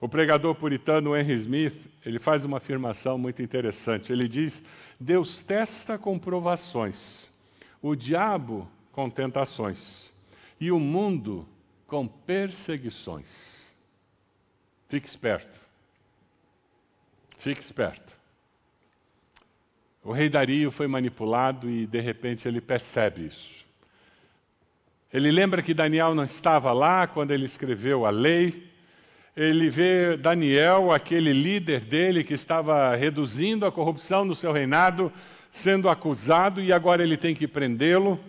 O 0.00 0.08
pregador 0.08 0.54
puritano 0.54 1.16
Henry 1.16 1.34
Smith, 1.34 1.74
ele 2.06 2.20
faz 2.20 2.44
uma 2.44 2.58
afirmação 2.58 3.18
muito 3.18 3.42
interessante. 3.42 4.12
Ele 4.12 4.28
diz: 4.28 4.62
Deus 5.00 5.42
testa 5.42 5.98
com 5.98 6.18
provações, 6.18 7.30
o 7.80 7.96
diabo 7.96 8.68
com 8.92 9.08
tentações, 9.08 10.12
e 10.60 10.70
o 10.70 10.78
mundo 10.78 11.48
com 11.88 12.06
perseguições. 12.06 13.74
Fique 14.88 15.08
esperto. 15.08 15.58
Fique 17.38 17.62
esperto. 17.62 18.12
O 20.04 20.12
rei 20.12 20.28
Dario 20.28 20.70
foi 20.70 20.86
manipulado 20.86 21.68
e, 21.68 21.86
de 21.86 22.00
repente, 22.00 22.46
ele 22.46 22.60
percebe 22.60 23.26
isso. 23.26 23.66
Ele 25.12 25.30
lembra 25.30 25.62
que 25.62 25.72
Daniel 25.72 26.14
não 26.14 26.24
estava 26.24 26.72
lá 26.72 27.06
quando 27.06 27.30
ele 27.30 27.46
escreveu 27.46 28.04
a 28.04 28.10
lei. 28.10 28.70
Ele 29.34 29.70
vê 29.70 30.16
Daniel, 30.16 30.92
aquele 30.92 31.32
líder 31.32 31.80
dele 31.80 32.22
que 32.22 32.34
estava 32.34 32.94
reduzindo 32.96 33.64
a 33.64 33.72
corrupção 33.72 34.26
no 34.26 34.34
seu 34.34 34.52
reinado, 34.52 35.10
sendo 35.50 35.88
acusado 35.88 36.60
e 36.60 36.70
agora 36.70 37.02
ele 37.02 37.16
tem 37.16 37.34
que 37.34 37.48
prendê-lo. 37.48 38.20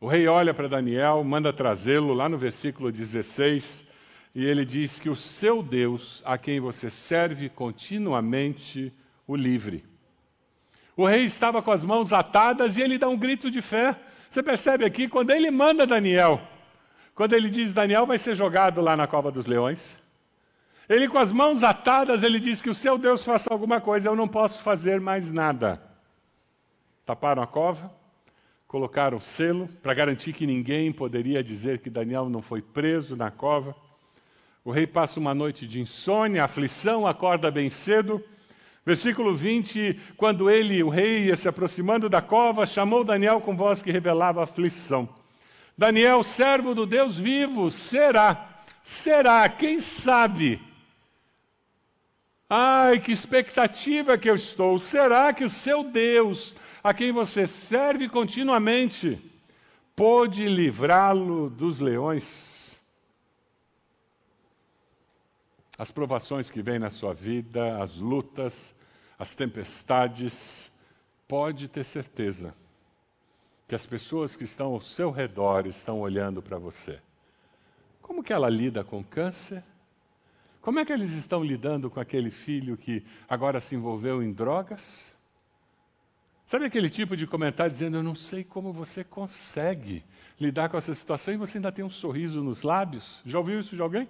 O 0.00 0.06
rei 0.06 0.28
olha 0.28 0.54
para 0.54 0.68
Daniel, 0.68 1.24
manda 1.24 1.52
trazê-lo 1.52 2.14
lá 2.14 2.28
no 2.28 2.38
versículo 2.38 2.92
16, 2.92 3.84
e 4.32 4.46
ele 4.46 4.64
diz 4.64 5.00
que 5.00 5.10
o 5.10 5.16
seu 5.16 5.60
Deus, 5.60 6.22
a 6.24 6.38
quem 6.38 6.60
você 6.60 6.88
serve 6.88 7.48
continuamente, 7.48 8.92
o 9.26 9.34
livre. 9.34 9.84
O 10.96 11.04
rei 11.04 11.24
estava 11.24 11.60
com 11.60 11.72
as 11.72 11.82
mãos 11.82 12.12
atadas 12.12 12.76
e 12.76 12.82
ele 12.82 12.96
dá 12.96 13.08
um 13.08 13.16
grito 13.16 13.50
de 13.50 13.60
fé. 13.60 13.96
Você 14.30 14.40
percebe 14.40 14.84
aqui, 14.84 15.08
quando 15.08 15.30
ele 15.30 15.50
manda 15.50 15.86
Daniel, 15.86 16.40
quando 17.14 17.32
ele 17.32 17.50
diz 17.50 17.74
Daniel 17.74 18.06
vai 18.06 18.18
ser 18.18 18.36
jogado 18.36 18.80
lá 18.80 18.96
na 18.96 19.08
cova 19.08 19.32
dos 19.32 19.46
leões, 19.46 19.98
ele 20.88 21.08
com 21.08 21.18
as 21.18 21.32
mãos 21.32 21.64
atadas, 21.64 22.22
ele 22.22 22.38
diz 22.38 22.62
que 22.62 22.70
o 22.70 22.74
seu 22.74 22.96
Deus 22.96 23.24
faça 23.24 23.52
alguma 23.52 23.80
coisa, 23.80 24.08
eu 24.08 24.16
não 24.16 24.28
posso 24.28 24.62
fazer 24.62 25.00
mais 25.00 25.32
nada. 25.32 25.82
Taparam 27.04 27.42
a 27.42 27.46
cova, 27.46 27.92
colocaram 28.68 29.18
selo 29.18 29.68
para 29.82 29.94
garantir 29.94 30.32
que 30.32 30.46
ninguém 30.46 30.92
poderia 30.92 31.42
dizer 31.42 31.80
que 31.80 31.90
Daniel 31.90 32.28
não 32.28 32.40
foi 32.40 32.62
preso 32.62 33.16
na 33.16 33.32
cova. 33.32 33.74
O 34.64 34.70
rei 34.70 34.86
passa 34.86 35.18
uma 35.18 35.34
noite 35.34 35.66
de 35.66 35.80
insônia, 35.80 36.44
aflição, 36.44 37.06
acorda 37.06 37.50
bem 37.50 37.70
cedo 37.70 38.22
Versículo 38.88 39.36
20: 39.36 40.00
Quando 40.16 40.48
ele, 40.48 40.82
o 40.82 40.88
rei, 40.88 41.24
ia 41.26 41.36
se 41.36 41.46
aproximando 41.46 42.08
da 42.08 42.22
cova, 42.22 42.64
chamou 42.64 43.04
Daniel 43.04 43.38
com 43.38 43.54
voz 43.54 43.82
que 43.82 43.92
revelava 43.92 44.42
aflição. 44.42 45.06
Daniel, 45.76 46.24
servo 46.24 46.74
do 46.74 46.86
Deus 46.86 47.18
vivo, 47.18 47.70
será, 47.70 48.62
será, 48.82 49.46
quem 49.46 49.78
sabe? 49.78 50.58
Ai, 52.48 52.98
que 52.98 53.12
expectativa 53.12 54.16
que 54.16 54.30
eu 54.30 54.34
estou! 54.34 54.78
Será 54.78 55.34
que 55.34 55.44
o 55.44 55.50
seu 55.50 55.84
Deus, 55.84 56.54
a 56.82 56.94
quem 56.94 57.12
você 57.12 57.46
serve 57.46 58.08
continuamente, 58.08 59.20
pôde 59.94 60.48
livrá-lo 60.48 61.50
dos 61.50 61.78
leões? 61.78 62.80
As 65.76 65.90
provações 65.90 66.50
que 66.50 66.62
vêm 66.62 66.78
na 66.78 66.88
sua 66.88 67.12
vida, 67.12 67.82
as 67.82 67.96
lutas, 67.96 68.74
as 69.18 69.34
tempestades, 69.34 70.70
pode 71.28 71.68
ter 71.68 71.84
certeza 71.84 72.54
que 73.68 73.74
as 73.74 73.84
pessoas 73.84 74.34
que 74.34 74.44
estão 74.44 74.68
ao 74.72 74.80
seu 74.80 75.10
redor 75.10 75.66
estão 75.66 76.00
olhando 76.00 76.40
para 76.40 76.56
você. 76.56 76.98
Como 78.00 78.24
que 78.24 78.32
ela 78.32 78.48
lida 78.48 78.82
com 78.82 79.04
câncer? 79.04 79.62
Como 80.68 80.80
é 80.80 80.84
que 80.84 80.92
eles 80.92 81.12
estão 81.12 81.42
lidando 81.42 81.88
com 81.88 81.98
aquele 81.98 82.30
filho 82.30 82.76
que 82.76 83.02
agora 83.26 83.58
se 83.58 83.74
envolveu 83.74 84.22
em 84.22 84.30
drogas? 84.30 85.16
Sabe 86.44 86.66
aquele 86.66 86.90
tipo 86.90 87.16
de 87.16 87.26
comentário 87.26 87.72
dizendo: 87.72 87.96
Eu 87.96 88.02
não 88.02 88.14
sei 88.14 88.44
como 88.44 88.70
você 88.70 89.02
consegue 89.02 90.04
lidar 90.38 90.68
com 90.68 90.76
essa 90.76 90.94
situação 90.94 91.32
e 91.32 91.38
você 91.38 91.56
ainda 91.56 91.72
tem 91.72 91.82
um 91.82 91.88
sorriso 91.88 92.42
nos 92.42 92.64
lábios? 92.64 93.22
Já 93.24 93.38
ouviu 93.38 93.60
isso 93.60 93.74
de 93.74 93.80
alguém? 93.80 94.06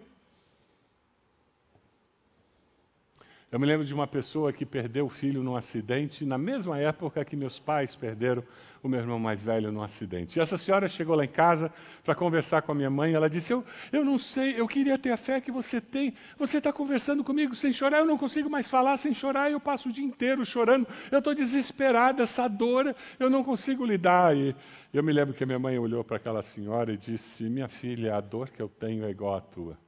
Eu 3.51 3.59
me 3.59 3.65
lembro 3.65 3.87
de 3.87 3.95
uma 3.95 4.07
pessoa 4.07 4.53
que 4.53 4.67
perdeu 4.67 5.07
o 5.07 5.09
filho 5.09 5.43
num 5.43 5.57
acidente, 5.57 6.23
na 6.23 6.37
mesma 6.37 6.79
época 6.79 7.25
que 7.25 7.35
meus 7.35 7.59
pais 7.59 7.97
perderam 7.97 8.45
o 8.83 8.89
meu 8.89 9.01
irmão 9.01 9.19
mais 9.19 9.43
velho 9.43 9.73
num 9.73 9.83
acidente. 9.83 10.39
E 10.39 10.43
essa 10.43 10.59
senhora 10.59 10.87
chegou 10.87 11.17
lá 11.17 11.25
em 11.25 11.29
casa 11.29 11.73
para 12.05 12.15
conversar 12.15 12.61
com 12.61 12.73
a 12.73 12.75
minha 12.75 12.91
mãe. 12.91 13.15
Ela 13.15 13.29
disse: 13.29 13.51
eu, 13.51 13.65
eu 13.91 14.05
não 14.05 14.19
sei, 14.19 14.61
eu 14.61 14.69
queria 14.69 14.99
ter 14.99 15.13
a 15.13 15.17
fé 15.17 15.41
que 15.41 15.51
você 15.51 15.81
tem. 15.81 16.13
Você 16.39 16.59
está 16.59 16.71
conversando 16.71 17.25
comigo 17.25 17.55
sem 17.55 17.73
chorar, 17.73 18.01
eu 18.01 18.07
não 18.07 18.19
consigo 18.19 18.51
mais 18.51 18.69
falar 18.69 18.99
sem 18.99 19.15
chorar. 19.15 19.51
Eu 19.51 19.59
passo 19.59 19.89
o 19.89 19.93
dia 19.93 20.05
inteiro 20.05 20.45
chorando. 20.45 20.87
Eu 21.11 21.21
estou 21.21 21.35
desesperada, 21.35 22.25
essa 22.25 22.47
dor, 22.49 22.95
eu 23.19 23.31
não 23.31 23.43
consigo 23.43 23.83
lidar. 23.83 24.37
E 24.37 24.55
eu 24.93 25.03
me 25.03 25.11
lembro 25.11 25.33
que 25.33 25.43
a 25.43 25.47
minha 25.47 25.59
mãe 25.59 25.79
olhou 25.79 26.05
para 26.05 26.19
aquela 26.19 26.43
senhora 26.43 26.93
e 26.93 26.99
disse: 26.99 27.45
Minha 27.45 27.69
filha, 27.69 28.15
a 28.15 28.21
dor 28.21 28.51
que 28.51 28.61
eu 28.61 28.69
tenho 28.69 29.07
é 29.07 29.11
igual 29.11 29.37
à 29.37 29.41
tua. 29.41 29.88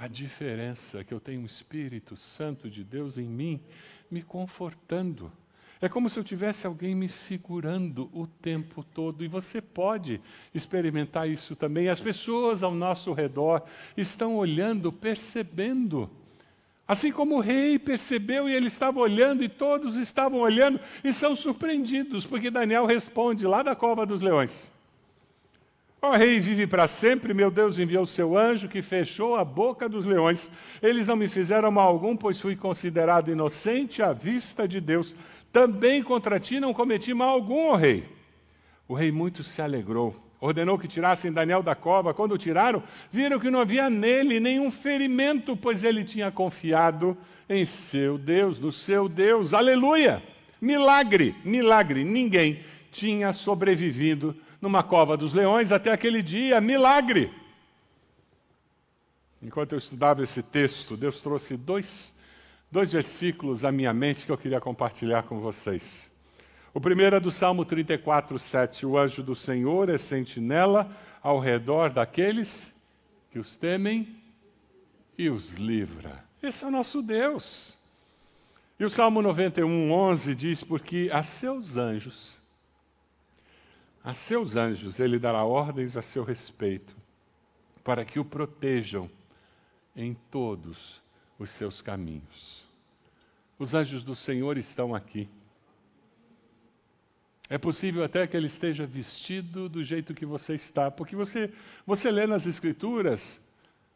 A 0.00 0.06
diferença 0.06 1.00
é 1.00 1.04
que 1.04 1.12
eu 1.12 1.18
tenho 1.18 1.42
o 1.42 1.46
Espírito 1.46 2.16
Santo 2.16 2.70
de 2.70 2.84
Deus 2.84 3.18
em 3.18 3.26
mim, 3.26 3.60
me 4.08 4.22
confortando. 4.22 5.32
É 5.80 5.88
como 5.88 6.08
se 6.08 6.16
eu 6.16 6.22
tivesse 6.22 6.68
alguém 6.68 6.94
me 6.94 7.08
segurando 7.08 8.08
o 8.12 8.24
tempo 8.24 8.84
todo. 8.84 9.24
E 9.24 9.28
você 9.28 9.60
pode 9.60 10.20
experimentar 10.54 11.28
isso 11.28 11.56
também. 11.56 11.88
As 11.88 11.98
pessoas 11.98 12.62
ao 12.62 12.72
nosso 12.72 13.12
redor 13.12 13.64
estão 13.96 14.36
olhando, 14.36 14.92
percebendo. 14.92 16.08
Assim 16.86 17.10
como 17.10 17.34
o 17.36 17.40
rei 17.40 17.76
percebeu 17.76 18.48
e 18.48 18.54
ele 18.54 18.68
estava 18.68 19.00
olhando, 19.00 19.42
e 19.42 19.48
todos 19.48 19.96
estavam 19.96 20.38
olhando 20.38 20.78
e 21.02 21.12
são 21.12 21.34
surpreendidos, 21.34 22.24
porque 22.24 22.52
Daniel 22.52 22.86
responde 22.86 23.44
lá 23.48 23.64
da 23.64 23.74
cova 23.74 24.06
dos 24.06 24.22
leões. 24.22 24.70
Ó 26.00 26.12
rei, 26.12 26.38
vive 26.38 26.64
para 26.64 26.86
sempre, 26.86 27.34
meu 27.34 27.50
Deus 27.50 27.76
enviou 27.76 28.06
seu 28.06 28.38
anjo 28.38 28.68
que 28.68 28.80
fechou 28.80 29.34
a 29.34 29.44
boca 29.44 29.88
dos 29.88 30.06
leões. 30.06 30.48
Eles 30.80 31.08
não 31.08 31.16
me 31.16 31.28
fizeram 31.28 31.72
mal 31.72 31.88
algum, 31.88 32.16
pois 32.16 32.40
fui 32.40 32.54
considerado 32.54 33.32
inocente 33.32 34.00
à 34.00 34.12
vista 34.12 34.68
de 34.68 34.80
Deus. 34.80 35.14
Também 35.52 36.00
contra 36.00 36.38
ti 36.38 36.60
não 36.60 36.72
cometi 36.72 37.12
mal 37.12 37.30
algum, 37.30 37.72
ó 37.72 37.74
rei. 37.74 38.04
O 38.86 38.94
rei 38.94 39.10
muito 39.10 39.42
se 39.42 39.60
alegrou. 39.60 40.14
Ordenou 40.40 40.78
que 40.78 40.86
tirassem 40.86 41.32
Daniel 41.32 41.64
da 41.64 41.74
cova. 41.74 42.14
Quando 42.14 42.32
o 42.32 42.38
tiraram, 42.38 42.80
viram 43.10 43.40
que 43.40 43.50
não 43.50 43.60
havia 43.60 43.90
nele 43.90 44.38
nenhum 44.38 44.70
ferimento, 44.70 45.56
pois 45.56 45.82
ele 45.82 46.04
tinha 46.04 46.30
confiado 46.30 47.16
em 47.48 47.64
seu 47.64 48.16
Deus, 48.16 48.56
no 48.60 48.70
seu 48.70 49.08
Deus. 49.08 49.52
Aleluia! 49.52 50.22
Milagre, 50.60 51.34
milagre. 51.44 52.04
Ninguém 52.04 52.60
tinha 52.92 53.32
sobrevivido 53.32 54.36
numa 54.60 54.82
cova 54.82 55.16
dos 55.16 55.32
leões 55.32 55.72
até 55.72 55.92
aquele 55.92 56.22
dia, 56.22 56.60
milagre. 56.60 57.32
Enquanto 59.40 59.72
eu 59.72 59.78
estudava 59.78 60.22
esse 60.22 60.42
texto, 60.42 60.96
Deus 60.96 61.20
trouxe 61.20 61.56
dois, 61.56 62.12
dois 62.70 62.92
versículos 62.92 63.64
à 63.64 63.70
minha 63.70 63.92
mente 63.92 64.26
que 64.26 64.32
eu 64.32 64.38
queria 64.38 64.60
compartilhar 64.60 65.22
com 65.22 65.38
vocês. 65.38 66.10
O 66.74 66.80
primeiro 66.80 67.16
é 67.16 67.20
do 67.20 67.30
Salmo 67.30 67.64
34, 67.64 68.38
7. 68.38 68.84
O 68.84 68.98
anjo 68.98 69.22
do 69.22 69.34
Senhor 69.34 69.88
é 69.88 69.96
sentinela 69.96 70.90
ao 71.22 71.38
redor 71.38 71.90
daqueles 71.90 72.72
que 73.30 73.38
os 73.38 73.56
temem 73.56 74.08
e 75.16 75.30
os 75.30 75.54
livra. 75.54 76.24
Esse 76.42 76.64
é 76.64 76.66
o 76.66 76.70
nosso 76.70 77.02
Deus. 77.02 77.76
E 78.78 78.84
o 78.84 78.90
Salmo 78.90 79.22
91, 79.22 79.90
11 79.90 80.34
diz: 80.34 80.62
Porque 80.62 81.10
a 81.12 81.22
seus 81.22 81.76
anjos 81.76 82.38
a 84.08 84.14
seus 84.14 84.56
anjos 84.56 84.98
ele 85.00 85.18
dará 85.18 85.44
ordens 85.44 85.94
a 85.94 86.00
seu 86.00 86.24
respeito, 86.24 86.96
para 87.84 88.06
que 88.06 88.18
o 88.18 88.24
protejam 88.24 89.10
em 89.94 90.16
todos 90.30 91.02
os 91.38 91.50
seus 91.50 91.82
caminhos. 91.82 92.64
Os 93.58 93.74
anjos 93.74 94.02
do 94.02 94.16
Senhor 94.16 94.56
estão 94.56 94.94
aqui. 94.94 95.28
É 97.50 97.58
possível 97.58 98.02
até 98.02 98.26
que 98.26 98.34
ele 98.34 98.46
esteja 98.46 98.86
vestido 98.86 99.68
do 99.68 99.84
jeito 99.84 100.14
que 100.14 100.24
você 100.24 100.54
está, 100.54 100.90
porque 100.90 101.14
você, 101.14 101.52
você 101.86 102.10
lê 102.10 102.26
nas 102.26 102.46
Escrituras, 102.46 103.38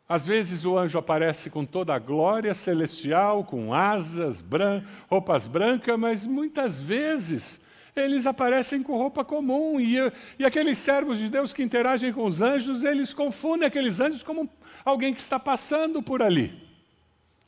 às 0.07 0.27
vezes 0.27 0.67
o 0.67 0.77
anjo 0.77 0.99
aparece 0.99 1.49
com 1.49 1.65
toda 1.65 1.95
a 1.95 1.99
glória 1.99 2.53
celestial, 2.53 3.45
com 3.45 3.73
asas, 3.73 4.43
bran 4.43 4.85
roupas 5.09 5.47
brancas, 5.47 5.99
mas 5.99 6.27
muitas 6.27 6.83
vezes 6.83 7.62
eles 7.95 8.27
aparecem 8.27 8.83
com 8.83 8.97
roupa 8.97 9.25
comum. 9.25 9.79
E, 9.79 9.97
e 10.39 10.45
aqueles 10.45 10.79
servos 10.79 11.19
de 11.19 11.29
Deus 11.29 11.53
que 11.53 11.63
interagem 11.63 12.13
com 12.13 12.25
os 12.25 12.41
anjos, 12.41 12.85
eles 12.85 13.13
confundem 13.13 13.67
aqueles 13.67 14.01
anjos 14.01 14.23
como 14.23 14.49
alguém 14.85 15.15
que 15.15 15.21
está 15.21 15.39
passando 15.39 16.03
por 16.03 16.23
ali. 16.23 16.69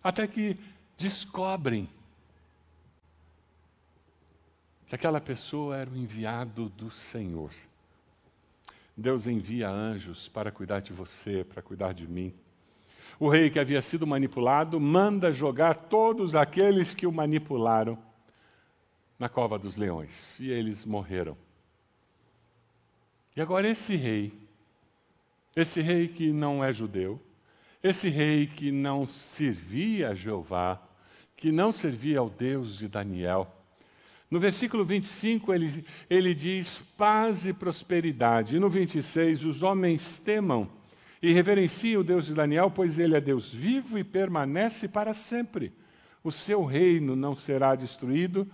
Até 0.02 0.26
que 0.26 0.56
descobrem 0.98 1.88
que 4.86 4.94
aquela 4.94 5.20
pessoa 5.20 5.76
era 5.76 5.90
o 5.90 5.96
enviado 5.96 6.68
do 6.68 6.90
Senhor. 6.90 7.50
Deus 8.96 9.26
envia 9.26 9.68
anjos 9.68 10.28
para 10.28 10.52
cuidar 10.52 10.80
de 10.80 10.92
você, 10.92 11.42
para 11.42 11.62
cuidar 11.62 11.92
de 11.92 12.06
mim. 12.06 12.32
O 13.18 13.28
rei 13.28 13.48
que 13.48 13.58
havia 13.58 13.80
sido 13.80 14.06
manipulado 14.06 14.78
manda 14.78 15.32
jogar 15.32 15.74
todos 15.74 16.34
aqueles 16.34 16.94
que 16.94 17.06
o 17.06 17.12
manipularam 17.12 17.98
na 19.18 19.28
cova 19.28 19.58
dos 19.58 19.76
leões 19.76 20.38
e 20.40 20.50
eles 20.50 20.84
morreram. 20.84 21.36
E 23.36 23.40
agora 23.40 23.68
esse 23.68 23.96
rei, 23.96 24.32
esse 25.56 25.80
rei 25.80 26.08
que 26.08 26.32
não 26.32 26.62
é 26.64 26.72
judeu, 26.72 27.20
esse 27.82 28.08
rei 28.08 28.46
que 28.46 28.70
não 28.70 29.06
servia 29.06 30.10
a 30.10 30.14
Jeová, 30.14 30.80
que 31.36 31.52
não 31.52 31.72
servia 31.72 32.20
ao 32.20 32.30
Deus 32.30 32.78
de 32.78 32.88
Daniel. 32.88 33.52
No 34.30 34.40
versículo 34.40 34.84
25, 34.84 35.52
ele, 35.52 35.84
ele 36.08 36.34
diz 36.34 36.82
paz 36.96 37.44
e 37.44 37.52
prosperidade. 37.52 38.56
E 38.56 38.58
no 38.58 38.70
26, 38.70 39.44
os 39.44 39.62
homens 39.62 40.18
temam 40.18 40.68
e 41.20 41.32
reverenciem 41.32 41.96
o 41.96 42.04
Deus 42.04 42.26
de 42.26 42.34
Daniel, 42.34 42.70
pois 42.70 42.98
ele 42.98 43.16
é 43.16 43.20
Deus 43.20 43.52
vivo 43.52 43.98
e 43.98 44.04
permanece 44.04 44.88
para 44.88 45.12
sempre. 45.12 45.72
O 46.22 46.32
seu 46.32 46.64
reino 46.64 47.14
não 47.14 47.36
será 47.36 47.74
destruído, 47.74 48.50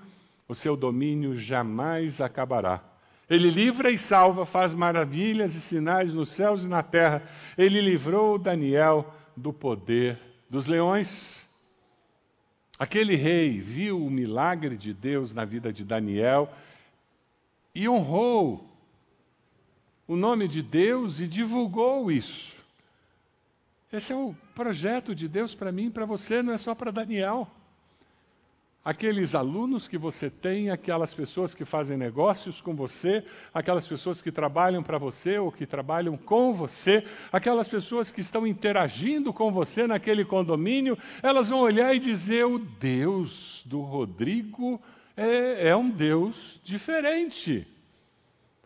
o 0.50 0.54
seu 0.54 0.76
domínio 0.76 1.36
jamais 1.36 2.20
acabará. 2.20 2.82
Ele 3.28 3.48
livra 3.48 3.88
e 3.88 3.96
salva, 3.96 4.44
faz 4.44 4.74
maravilhas 4.74 5.54
e 5.54 5.60
sinais 5.60 6.12
nos 6.12 6.30
céus 6.30 6.64
e 6.64 6.68
na 6.68 6.82
terra. 6.82 7.22
Ele 7.56 7.80
livrou 7.80 8.36
Daniel 8.36 9.14
do 9.36 9.52
poder 9.52 10.18
dos 10.50 10.66
leões. 10.66 11.48
Aquele 12.76 13.14
rei 13.14 13.60
viu 13.60 14.04
o 14.04 14.10
milagre 14.10 14.76
de 14.76 14.92
Deus 14.92 15.32
na 15.32 15.44
vida 15.44 15.72
de 15.72 15.84
Daniel 15.84 16.52
e 17.72 17.88
honrou 17.88 18.68
o 20.08 20.16
nome 20.16 20.48
de 20.48 20.62
Deus 20.62 21.20
e 21.20 21.28
divulgou 21.28 22.10
isso. 22.10 22.56
Esse 23.92 24.12
é 24.12 24.16
o 24.16 24.34
projeto 24.52 25.14
de 25.14 25.28
Deus 25.28 25.54
para 25.54 25.70
mim 25.70 25.86
e 25.86 25.90
para 25.90 26.04
você, 26.04 26.42
não 26.42 26.52
é 26.52 26.58
só 26.58 26.74
para 26.74 26.90
Daniel 26.90 27.48
aqueles 28.84 29.34
alunos 29.34 29.86
que 29.86 29.98
você 29.98 30.30
tem, 30.30 30.70
aquelas 30.70 31.12
pessoas 31.12 31.54
que 31.54 31.64
fazem 31.64 31.96
negócios 31.96 32.60
com 32.60 32.74
você, 32.74 33.24
aquelas 33.52 33.86
pessoas 33.86 34.22
que 34.22 34.32
trabalham 34.32 34.82
para 34.82 34.98
você 34.98 35.38
ou 35.38 35.52
que 35.52 35.66
trabalham 35.66 36.16
com 36.16 36.54
você, 36.54 37.04
aquelas 37.30 37.68
pessoas 37.68 38.10
que 38.10 38.20
estão 38.20 38.46
interagindo 38.46 39.32
com 39.32 39.52
você 39.52 39.86
naquele 39.86 40.24
condomínio, 40.24 40.96
elas 41.22 41.48
vão 41.48 41.60
olhar 41.60 41.94
e 41.94 41.98
dizer: 41.98 42.46
o 42.46 42.58
Deus 42.58 43.62
do 43.66 43.80
Rodrigo 43.80 44.80
é, 45.16 45.68
é 45.68 45.76
um 45.76 45.90
Deus 45.90 46.58
diferente. 46.64 47.66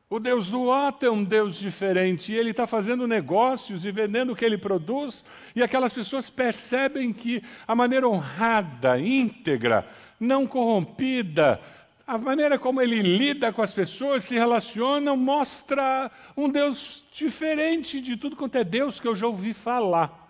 O 0.08 0.20
Deus 0.20 0.48
do 0.48 0.68
Otto 0.68 1.04
é 1.04 1.10
um 1.10 1.24
Deus 1.24 1.56
diferente, 1.56 2.30
e 2.30 2.36
ele 2.36 2.50
está 2.50 2.68
fazendo 2.68 3.04
negócios 3.04 3.84
e 3.84 3.90
vendendo 3.90 4.32
o 4.32 4.36
que 4.36 4.44
ele 4.44 4.56
produz, 4.56 5.24
e 5.56 5.62
aquelas 5.62 5.92
pessoas 5.92 6.30
percebem 6.30 7.12
que 7.12 7.42
a 7.66 7.74
maneira 7.74 8.06
honrada, 8.06 9.00
íntegra, 9.00 9.88
não 10.24 10.46
corrompida, 10.46 11.60
a 12.06 12.18
maneira 12.18 12.58
como 12.58 12.82
ele 12.82 13.00
lida 13.00 13.52
com 13.52 13.62
as 13.62 13.72
pessoas, 13.72 14.24
se 14.24 14.34
relaciona, 14.34 15.16
mostra 15.16 16.10
um 16.36 16.50
Deus 16.50 17.04
diferente 17.12 18.00
de 18.00 18.16
tudo 18.16 18.36
quanto 18.36 18.56
é 18.56 18.64
Deus 18.64 19.00
que 19.00 19.08
eu 19.08 19.14
já 19.14 19.26
ouvi 19.26 19.54
falar. 19.54 20.22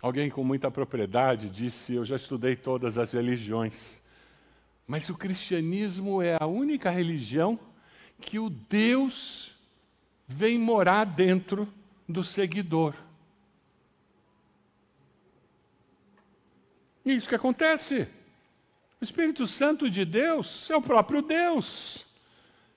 Alguém 0.00 0.30
com 0.30 0.44
muita 0.44 0.70
propriedade 0.70 1.50
disse: 1.50 1.94
Eu 1.94 2.04
já 2.04 2.14
estudei 2.14 2.54
todas 2.54 2.98
as 2.98 3.12
religiões, 3.12 4.00
mas 4.86 5.08
o 5.08 5.16
cristianismo 5.16 6.22
é 6.22 6.36
a 6.38 6.46
única 6.46 6.88
religião 6.90 7.58
que 8.20 8.38
o 8.38 8.48
Deus 8.48 9.56
vem 10.26 10.56
morar 10.56 11.04
dentro 11.04 11.66
do 12.08 12.22
seguidor. 12.22 12.94
É 17.08 17.14
isso 17.14 17.26
que 17.26 17.34
acontece. 17.34 18.06
O 19.00 19.04
Espírito 19.04 19.46
Santo 19.46 19.88
de 19.88 20.04
Deus 20.04 20.68
é 20.68 20.76
o 20.76 20.82
próprio 20.82 21.22
Deus. 21.22 22.06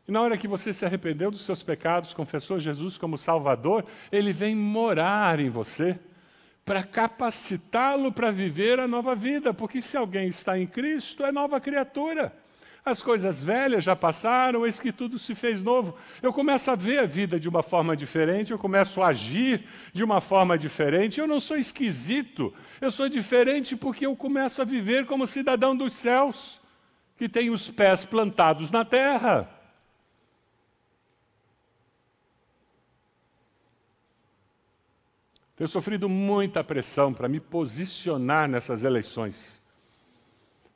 E 0.08 0.12
na 0.12 0.22
hora 0.22 0.38
que 0.38 0.48
você 0.48 0.72
se 0.72 0.86
arrependeu 0.86 1.30
dos 1.30 1.42
seus 1.42 1.62
pecados, 1.62 2.14
confessou 2.14 2.58
Jesus 2.58 2.98
como 2.98 3.18
Salvador, 3.18 3.86
ele 4.10 4.32
vem 4.32 4.56
morar 4.56 5.38
em 5.42 5.50
você 5.50 6.00
para 6.64 6.82
capacitá-lo 6.82 8.10
para 8.10 8.32
viver 8.32 8.80
a 8.80 8.88
nova 8.88 9.16
vida, 9.16 9.54
porque 9.54 9.82
se 9.82 9.98
alguém 9.98 10.30
está 10.30 10.58
em 10.58 10.66
Cristo, 10.66 11.26
é 11.26 11.32
nova 11.32 11.60
criatura. 11.60 12.34
As 12.84 13.04
coisas 13.04 13.44
velhas 13.44 13.84
já 13.84 13.96
passaram, 13.96 14.66
eis 14.66 14.80
que 14.80 14.92
tudo 14.92 15.20
se 15.20 15.36
fez 15.36 15.62
novo. 15.62 15.96
Eu 16.20 16.34
começo 16.34 16.72
a 16.72 16.76
ver 16.76 17.00
a 17.00 17.06
vida 17.06 17.40
de 17.40 17.48
uma 17.48 17.62
forma 17.62 17.96
diferente, 17.96 18.52
eu 18.52 18.58
começo 18.58 19.02
a 19.04 19.08
agir 19.08 19.68
de 19.94 20.04
uma 20.04 20.20
forma 20.20 20.58
diferente. 20.58 21.20
Eu 21.20 21.28
não 21.28 21.40
sou 21.40 21.58
esquisito, 21.58 22.52
eu 22.80 22.92
sou 22.92 23.08
diferente 23.08 23.76
porque 23.76 24.08
eu 24.08 24.16
começo 24.16 24.64
a 24.64 24.66
viver 24.66 25.06
como 25.06 25.28
cidadão 25.28 25.76
dos 25.76 25.94
céus, 25.94 26.60
que 27.18 27.30
tem 27.30 27.52
os 27.52 27.70
pés 27.70 28.04
plantados 28.04 28.72
na 28.72 28.84
terra. 28.84 29.48
Tenho 35.56 35.70
sofrido 35.70 36.10
muita 36.10 36.64
pressão 36.64 37.14
para 37.14 37.30
me 37.30 37.40
posicionar 37.40 38.50
nessas 38.50 38.84
eleições. 38.84 39.61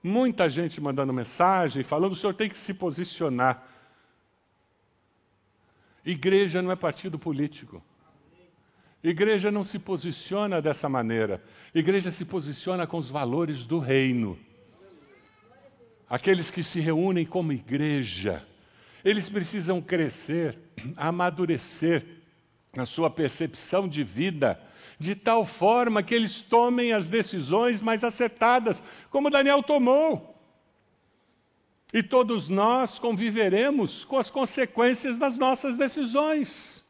Muita 0.05 0.47
gente 0.47 0.79
mandando 0.79 1.11
mensagem, 1.11 1.83
falando: 1.83 2.11
o 2.11 2.15
senhor 2.15 2.35
tem 2.35 2.47
que 2.47 2.59
se 2.59 2.75
posicionar. 2.75 3.67
Igreja 6.05 6.61
não 6.61 6.69
é 6.69 6.75
partido 6.75 7.17
político. 7.17 7.83
Igreja 9.03 9.49
não 9.49 9.63
se 9.63 9.79
posiciona 9.79 10.61
dessa 10.61 10.87
maneira. 10.87 11.43
Igreja 11.73 12.11
se 12.11 12.23
posiciona 12.23 12.85
com 12.85 12.99
os 12.99 13.09
valores 13.09 13.65
do 13.65 13.79
reino. 13.79 14.37
Aqueles 16.07 16.51
que 16.51 16.61
se 16.61 16.79
reúnem 16.79 17.25
como 17.25 17.51
igreja, 17.51 18.45
eles 19.03 19.27
precisam 19.27 19.81
crescer, 19.81 20.55
amadurecer 20.95 22.05
na 22.75 22.85
sua 22.85 23.09
percepção 23.09 23.87
de 23.87 24.03
vida, 24.03 24.61
de 24.99 25.15
tal 25.15 25.45
forma 25.45 26.01
que 26.01 26.13
eles 26.13 26.41
tomem 26.41 26.93
as 26.93 27.09
decisões 27.09 27.81
mais 27.81 28.03
acertadas, 28.03 28.83
como 29.09 29.29
Daniel 29.29 29.61
tomou. 29.61 30.33
E 31.93 32.01
todos 32.01 32.49
nós 32.49 32.99
conviveremos 32.99 34.03
com 34.05 34.17
as 34.17 34.29
consequências 34.29 35.17
das 35.19 35.37
nossas 35.37 35.77
decisões. 35.77 36.83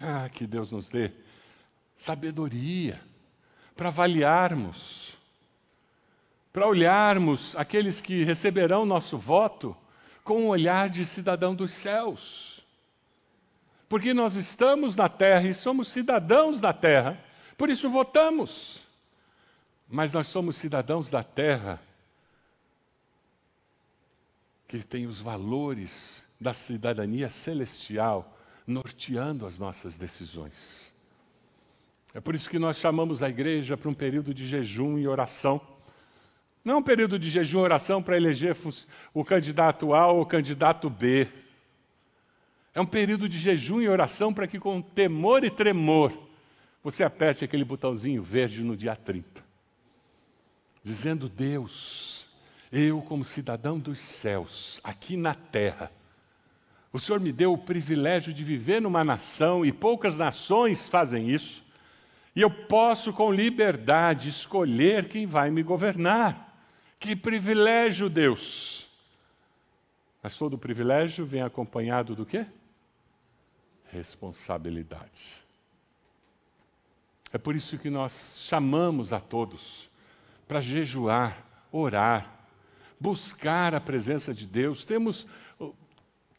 Ah, 0.00 0.28
que 0.28 0.46
Deus 0.46 0.72
nos 0.72 0.88
dê 0.88 1.10
sabedoria 1.96 3.00
para 3.76 3.88
avaliarmos, 3.88 5.16
para 6.52 6.66
olharmos 6.66 7.56
aqueles 7.56 8.00
que 8.00 8.22
receberão 8.22 8.86
nosso 8.86 9.18
voto 9.18 9.76
com 10.22 10.42
um 10.42 10.48
olhar 10.48 10.88
de 10.88 11.04
cidadão 11.04 11.54
dos 11.54 11.72
céus 11.72 12.57
porque 13.88 14.12
nós 14.12 14.34
estamos 14.34 14.94
na 14.94 15.08
terra 15.08 15.48
e 15.48 15.54
somos 15.54 15.88
cidadãos 15.88 16.60
da 16.60 16.72
terra, 16.72 17.18
por 17.56 17.70
isso 17.70 17.88
votamos. 17.88 18.80
Mas 19.88 20.12
nós 20.12 20.28
somos 20.28 20.56
cidadãos 20.56 21.10
da 21.10 21.22
terra 21.22 21.80
que 24.66 24.80
tem 24.80 25.06
os 25.06 25.20
valores 25.20 26.22
da 26.38 26.52
cidadania 26.52 27.30
celestial 27.30 28.38
norteando 28.66 29.46
as 29.46 29.58
nossas 29.58 29.96
decisões. 29.96 30.94
É 32.12 32.20
por 32.20 32.34
isso 32.34 32.50
que 32.50 32.58
nós 32.58 32.76
chamamos 32.76 33.22
a 33.22 33.28
igreja 33.30 33.76
para 33.76 33.88
um 33.88 33.94
período 33.94 34.34
de 34.34 34.46
jejum 34.46 34.98
e 34.98 35.08
oração. 35.08 35.60
Não 36.62 36.78
um 36.78 36.82
período 36.82 37.18
de 37.18 37.30
jejum 37.30 37.60
e 37.60 37.62
oração 37.62 38.02
para 38.02 38.16
eleger 38.16 38.54
o 39.14 39.24
candidato 39.24 39.94
A 39.94 40.08
ou 40.08 40.20
o 40.20 40.26
candidato 40.26 40.90
B. 40.90 41.26
É 42.78 42.80
um 42.80 42.86
período 42.86 43.28
de 43.28 43.40
jejum 43.40 43.80
e 43.80 43.88
oração 43.88 44.32
para 44.32 44.46
que, 44.46 44.56
com 44.56 44.80
temor 44.80 45.42
e 45.42 45.50
tremor, 45.50 46.16
você 46.80 47.02
aperte 47.02 47.44
aquele 47.44 47.64
botãozinho 47.64 48.22
verde 48.22 48.62
no 48.62 48.76
dia 48.76 48.94
30, 48.94 49.44
dizendo: 50.84 51.28
Deus, 51.28 52.28
eu, 52.70 53.02
como 53.02 53.24
cidadão 53.24 53.80
dos 53.80 53.98
céus, 53.98 54.80
aqui 54.84 55.16
na 55.16 55.34
terra, 55.34 55.90
o 56.92 57.00
Senhor 57.00 57.18
me 57.18 57.32
deu 57.32 57.52
o 57.52 57.58
privilégio 57.58 58.32
de 58.32 58.44
viver 58.44 58.80
numa 58.80 59.02
nação, 59.02 59.66
e 59.66 59.72
poucas 59.72 60.20
nações 60.20 60.86
fazem 60.86 61.28
isso, 61.28 61.64
e 62.32 62.40
eu 62.40 62.48
posso, 62.48 63.12
com 63.12 63.32
liberdade, 63.32 64.28
escolher 64.28 65.08
quem 65.08 65.26
vai 65.26 65.50
me 65.50 65.64
governar. 65.64 66.56
Que 67.00 67.16
privilégio, 67.16 68.08
Deus! 68.08 68.88
Mas 70.22 70.36
todo 70.36 70.56
privilégio 70.56 71.26
vem 71.26 71.42
acompanhado 71.42 72.14
do 72.14 72.24
quê? 72.24 72.46
Responsabilidade. 73.90 75.42
É 77.32 77.38
por 77.38 77.54
isso 77.54 77.78
que 77.78 77.90
nós 77.90 78.38
chamamos 78.40 79.12
a 79.12 79.20
todos 79.20 79.90
para 80.46 80.60
jejuar, 80.60 81.44
orar, 81.70 82.46
buscar 82.98 83.74
a 83.74 83.80
presença 83.80 84.32
de 84.32 84.46
Deus. 84.46 84.84
Temos 84.84 85.26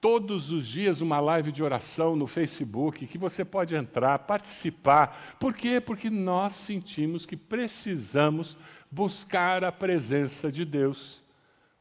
todos 0.02 0.52
os 0.52 0.68
dias 0.68 1.02
uma 1.02 1.20
live 1.20 1.52
de 1.52 1.62
oração 1.62 2.16
no 2.16 2.26
Facebook 2.26 3.06
que 3.06 3.18
você 3.18 3.43
pode 3.45 3.76
entrar, 3.76 4.18
participar. 4.20 5.36
Por 5.39 5.54
quê? 5.54 5.80
Porque 5.80 6.10
nós 6.10 6.54
sentimos 6.54 7.26
que 7.26 7.38
precisamos 7.38 8.58
buscar 8.89 9.64
a 9.64 9.72
presença 9.72 10.52
de 10.52 10.66
Deus. 10.66 11.22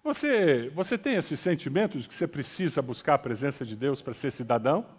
Você, 0.05 0.71
você 0.75 0.99
tem 0.99 1.15
esse 1.15 1.37
sentimento 1.37 1.99
de 1.99 2.09
que 2.09 2.15
você 2.15 2.27
precisa 2.27 2.83
buscar 2.83 3.15
a 3.15 3.19
presença 3.19 3.65
de 3.65 3.77
Deus 3.77 4.03
para 4.03 4.15
ser 4.15 4.31
cidadão? 4.31 4.98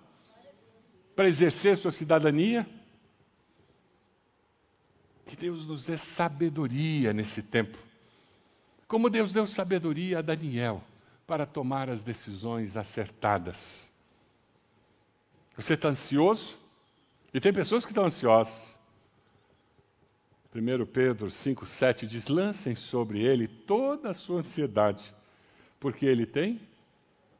Para 1.20 1.28
exercer 1.28 1.76
sua 1.76 1.92
cidadania? 1.92 2.66
Que 5.26 5.36
Deus 5.36 5.68
nos 5.68 5.86
dê 5.86 5.98
sabedoria 5.98 7.12
nesse 7.12 7.44
tempo. 7.44 7.78
Como 8.88 9.10
Deus 9.10 9.34
deu 9.34 9.46
sabedoria 9.46 10.20
a 10.20 10.22
Daniel 10.22 10.82
para 11.28 11.46
tomar 11.46 11.90
as 11.90 12.04
decisões 12.04 12.78
acertadas. 12.78 13.92
Você 15.58 15.74
está 15.74 15.90
ansioso? 15.90 16.58
E 17.34 17.42
tem 17.42 17.52
pessoas 17.52 17.84
que 17.84 17.92
estão 17.92 18.06
ansiosas. 18.06 18.74
1 20.56 20.86
Pedro 20.86 21.28
5,7 21.28 22.06
diz: 22.06 22.30
lancem 22.30 22.76
sobre 22.76 23.20
ele 23.20 23.46
toda 23.46 24.12
a 24.12 24.14
sua 24.14 24.40
ansiedade, 24.40 25.14
porque 25.82 26.06
ele 26.06 26.26
tem 26.26 26.62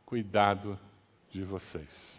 cuidado 0.06 0.78
de 1.32 1.46
vocês. 1.46 2.19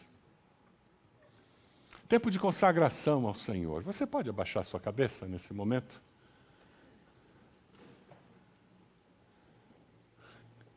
Tempo 2.11 2.29
de 2.29 2.41
consagração 2.41 3.25
ao 3.25 3.37
Senhor. 3.37 3.85
Você 3.85 4.05
pode 4.05 4.29
abaixar 4.29 4.65
sua 4.65 4.81
cabeça 4.81 5.29
nesse 5.29 5.55
momento? 5.55 6.03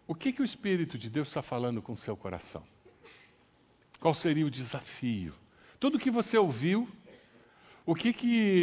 O 0.05 0.13
que, 0.13 0.31
que 0.31 0.43
o 0.43 0.45
Espírito 0.45 0.95
de 0.95 1.09
Deus 1.09 1.29
está 1.29 1.41
falando 1.41 1.81
com 1.81 1.93
o 1.93 1.97
seu 1.97 2.15
coração? 2.15 2.63
Qual 3.99 4.13
seria 4.13 4.45
o 4.45 4.51
desafio? 4.51 5.33
Tudo 5.79 5.97
que 5.97 6.11
você 6.11 6.37
ouviu, 6.37 6.87
o 7.83 7.95
que 7.95 8.09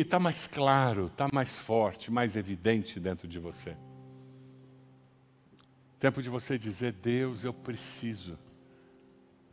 está 0.02 0.20
mais 0.20 0.46
claro, 0.46 1.06
está 1.06 1.26
mais 1.32 1.58
forte, 1.58 2.08
mais 2.08 2.36
evidente 2.36 3.00
dentro 3.00 3.26
de 3.26 3.40
você? 3.40 3.76
Tempo 5.98 6.22
de 6.22 6.30
você 6.30 6.56
dizer: 6.56 6.92
Deus, 6.92 7.44
eu 7.44 7.52
preciso 7.52 8.38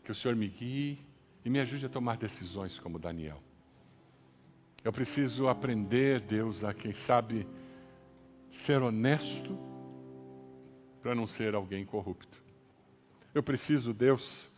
que 0.03 0.11
o 0.11 0.15
Senhor 0.15 0.36
me 0.36 0.47
guie 0.47 1.07
e 1.48 1.50
me 1.50 1.62
ajude 1.62 1.86
a 1.86 1.89
tomar 1.89 2.18
decisões 2.18 2.78
como 2.78 3.00
Daniel. 3.00 3.41
Eu 4.84 4.91
preciso 4.91 5.48
aprender, 5.48 6.20
Deus, 6.20 6.62
a 6.62 6.74
quem 6.74 6.93
sabe 6.93 7.48
ser 8.52 8.82
honesto 8.82 9.58
para 11.02 11.16
não 11.16 11.26
ser 11.26 11.56
alguém 11.56 11.86
corrupto. 11.86 12.43
Eu 13.34 13.41
preciso, 13.41 13.93
Deus, 13.93 14.52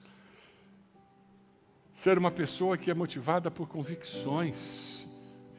ser 1.94 2.18
uma 2.18 2.32
pessoa 2.32 2.76
que 2.76 2.90
é 2.90 2.94
motivada 2.96 3.52
por 3.52 3.68
convicções 3.68 5.08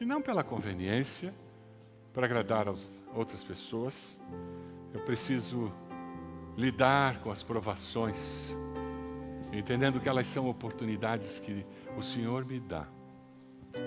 e 0.01 0.05
não 0.05 0.21
pela 0.21 0.43
conveniência 0.43 1.33
para 2.13 2.25
agradar 2.25 2.67
às 2.67 3.01
outras 3.15 3.41
pessoas. 3.41 4.19
Eu 4.93 4.99
preciso 5.05 5.71
lidar 6.57 7.21
com 7.21 7.31
as 7.31 7.41
provações 7.41 8.53
entendendo 9.51 9.99
que 9.99 10.07
elas 10.07 10.27
são 10.27 10.49
oportunidades 10.49 11.39
que 11.39 11.65
o 11.97 12.01
Senhor 12.01 12.45
me 12.45 12.59
dá 12.59 12.87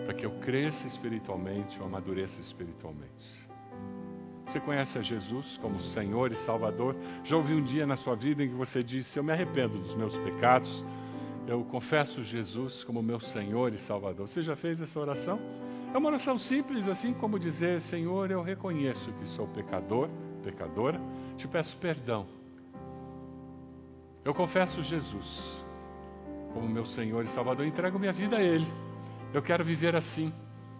para 0.04 0.14
que 0.14 0.24
eu 0.24 0.30
cresça 0.38 0.86
espiritualmente 0.86 1.78
ou 1.78 1.86
amadureça 1.86 2.40
espiritualmente. 2.40 3.44
Você 4.46 4.60
conhece 4.60 4.98
a 4.98 5.02
Jesus 5.02 5.58
como 5.60 5.80
Senhor 5.80 6.30
e 6.32 6.34
Salvador? 6.34 6.96
Já 7.22 7.36
ouvi 7.36 7.54
um 7.54 7.62
dia 7.62 7.86
na 7.86 7.96
sua 7.96 8.14
vida 8.14 8.44
em 8.44 8.48
que 8.48 8.54
você 8.54 8.82
disse: 8.82 9.18
Eu 9.18 9.24
me 9.24 9.32
arrependo 9.32 9.78
dos 9.78 9.94
meus 9.94 10.16
pecados, 10.18 10.84
eu 11.46 11.64
confesso 11.64 12.22
Jesus 12.22 12.84
como 12.84 13.02
meu 13.02 13.20
Senhor 13.20 13.72
e 13.72 13.78
Salvador. 13.78 14.28
Você 14.28 14.42
já 14.42 14.54
fez 14.54 14.80
essa 14.80 15.00
oração? 15.00 15.40
É 15.94 15.98
uma 15.98 16.08
oração 16.08 16.38
simples, 16.38 16.88
assim 16.88 17.14
como 17.14 17.38
dizer: 17.38 17.80
Senhor, 17.80 18.30
eu 18.30 18.42
reconheço 18.42 19.12
que 19.12 19.26
sou 19.26 19.48
pecador, 19.48 20.10
pecadora, 20.42 21.00
te 21.36 21.48
peço 21.48 21.76
perdão 21.78 22.43
eu 24.24 24.32
confesso 24.34 24.82
Jesus 24.82 25.64
como 26.54 26.68
meu 26.68 26.86
Senhor 26.86 27.24
e 27.24 27.28
Salvador, 27.28 27.66
entrego 27.66 27.98
minha 27.98 28.12
vida 28.12 28.36
a 28.36 28.42
Ele. 28.42 28.72
Eu 29.32 29.42
quero 29.42 29.64
viver 29.64 29.96
assim, 29.96 30.32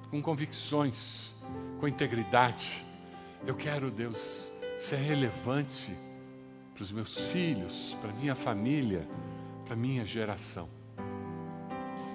com 0.09 0.23
convicções, 0.23 1.35
com 1.81 1.89
integridade. 1.89 2.87
Eu 3.45 3.57
quero, 3.57 3.91
Deus, 3.91 4.53
ser 4.79 4.97
relevante 4.97 5.93
para 6.73 6.83
os 6.85 6.93
meus 6.93 7.17
filhos, 7.17 7.99
para 8.01 8.13
minha 8.13 8.37
família, 8.37 9.07
para 9.67 9.75
minha 9.75 10.07
geração. 10.07 10.69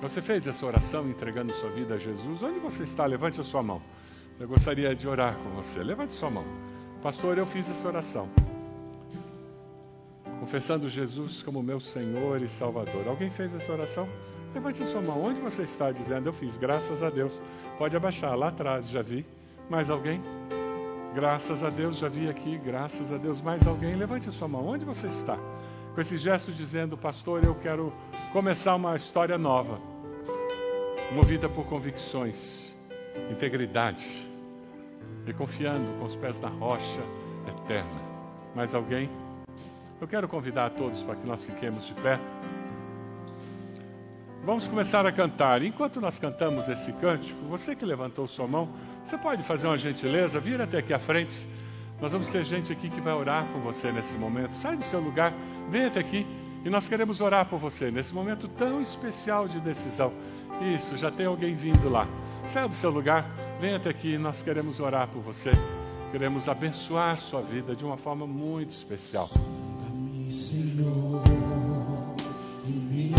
Você 0.01 0.21
fez 0.21 0.47
essa 0.47 0.65
oração 0.65 1.09
entregando 1.09 1.51
sua 1.53 1.69
vida 1.69 1.95
a 1.95 1.97
Jesus? 1.97 2.41
Onde 2.41 2.59
você 2.59 2.83
está? 2.83 3.05
Levante 3.05 3.41
a 3.41 3.43
sua 3.43 3.61
mão. 3.61 3.81
Eu 4.39 4.47
gostaria 4.47 4.95
de 4.95 5.05
orar 5.05 5.35
com 5.35 5.49
você. 5.49 5.83
Levante 5.83 6.13
sua 6.13 6.29
mão. 6.29 6.45
Pastor, 7.03 7.37
eu 7.37 7.45
fiz 7.45 7.69
essa 7.69 7.85
oração 7.85 8.29
confessando 10.49 10.89
Jesus 10.89 11.43
como 11.43 11.61
meu 11.61 11.79
Senhor 11.79 12.41
e 12.41 12.49
Salvador. 12.49 13.07
Alguém 13.07 13.29
fez 13.29 13.53
essa 13.53 13.71
oração? 13.71 14.09
Levante 14.51 14.81
a 14.81 14.87
sua 14.87 14.99
mão. 14.99 15.23
Onde 15.23 15.39
você 15.39 15.61
está 15.61 15.91
dizendo? 15.91 16.27
Eu 16.27 16.33
fiz, 16.33 16.57
graças 16.57 17.03
a 17.03 17.11
Deus. 17.11 17.39
Pode 17.77 17.95
abaixar, 17.95 18.35
lá 18.35 18.47
atrás 18.47 18.89
já 18.89 19.03
vi. 19.03 19.23
Mais 19.69 19.91
alguém? 19.91 20.19
Graças 21.13 21.63
a 21.63 21.69
Deus, 21.69 21.99
já 21.99 22.09
vi 22.09 22.27
aqui. 22.27 22.57
Graças 22.57 23.13
a 23.13 23.17
Deus, 23.17 23.39
mais 23.43 23.67
alguém? 23.67 23.93
Levante 23.93 24.27
a 24.27 24.31
sua 24.31 24.47
mão. 24.47 24.65
Onde 24.65 24.83
você 24.83 25.05
está? 25.05 25.37
Com 25.93 26.01
esse 26.01 26.17
gesto 26.17 26.51
dizendo, 26.51 26.97
pastor, 26.97 27.43
eu 27.43 27.53
quero 27.53 27.93
começar 28.33 28.73
uma 28.73 28.95
história 28.95 29.37
nova, 29.37 29.79
movida 31.11 31.47
por 31.47 31.67
convicções, 31.67 32.73
integridade 33.29 34.27
e 35.27 35.31
confiando 35.31 35.93
com 35.99 36.05
os 36.05 36.15
pés 36.15 36.39
na 36.39 36.49
rocha 36.49 37.03
eterna. 37.47 38.01
Mais 38.55 38.73
alguém? 38.73 39.28
Eu 40.01 40.07
quero 40.07 40.29
convidar 40.29 40.65
a 40.65 40.69
todos 40.69 41.03
para 41.03 41.15
que 41.15 41.27
nós 41.27 41.43
fiquemos 41.43 41.85
de 41.85 41.93
pé. 41.95 42.17
Vamos 44.45 44.65
começar 44.67 45.05
a 45.05 45.11
cantar. 45.11 45.61
Enquanto 45.61 45.99
nós 45.99 46.17
cantamos 46.17 46.69
esse 46.69 46.93
cântico, 46.93 47.45
você 47.47 47.75
que 47.75 47.83
levantou 47.83 48.25
sua 48.25 48.47
mão, 48.47 48.69
você 49.03 49.17
pode 49.17 49.43
fazer 49.43 49.67
uma 49.67 49.77
gentileza, 49.77 50.39
vir 50.39 50.61
até 50.61 50.77
aqui 50.77 50.93
à 50.93 50.99
frente. 50.99 51.35
Nós 51.99 52.13
vamos 52.13 52.29
ter 52.29 52.45
gente 52.45 52.71
aqui 52.71 52.89
que 52.89 53.01
vai 53.01 53.13
orar 53.13 53.45
por 53.51 53.59
você 53.59 53.91
nesse 53.91 54.15
momento. 54.15 54.55
Sai 54.55 54.77
do 54.77 54.83
seu 54.83 55.01
lugar, 55.01 55.33
vem 55.69 55.85
até 55.85 55.99
aqui 55.99 56.25
e 56.63 56.69
nós 56.69 56.87
queremos 56.87 57.19
orar 57.19 57.45
por 57.45 57.59
você 57.59 57.91
nesse 57.91 58.13
momento 58.13 58.47
tão 58.47 58.81
especial 58.81 59.49
de 59.49 59.59
decisão. 59.59 60.13
Isso, 60.61 60.95
já 60.95 61.11
tem 61.11 61.25
alguém 61.25 61.55
vindo 61.55 61.89
lá. 61.89 62.07
Sai 62.45 62.69
do 62.69 62.73
seu 62.73 62.89
lugar, 62.89 63.29
vem 63.59 63.75
até 63.75 63.89
aqui, 63.89 64.17
nós 64.17 64.41
queremos 64.41 64.79
orar 64.79 65.09
por 65.09 65.21
você. 65.21 65.51
Queremos 66.11 66.47
abençoar 66.47 67.17
sua 67.17 67.41
vida 67.41 67.75
de 67.75 67.83
uma 67.83 67.97
forma 67.97 68.25
muito 68.25 68.69
especial. 68.69 69.29
Senhor, 70.29 71.23
e 72.63 72.69
me 72.69 73.09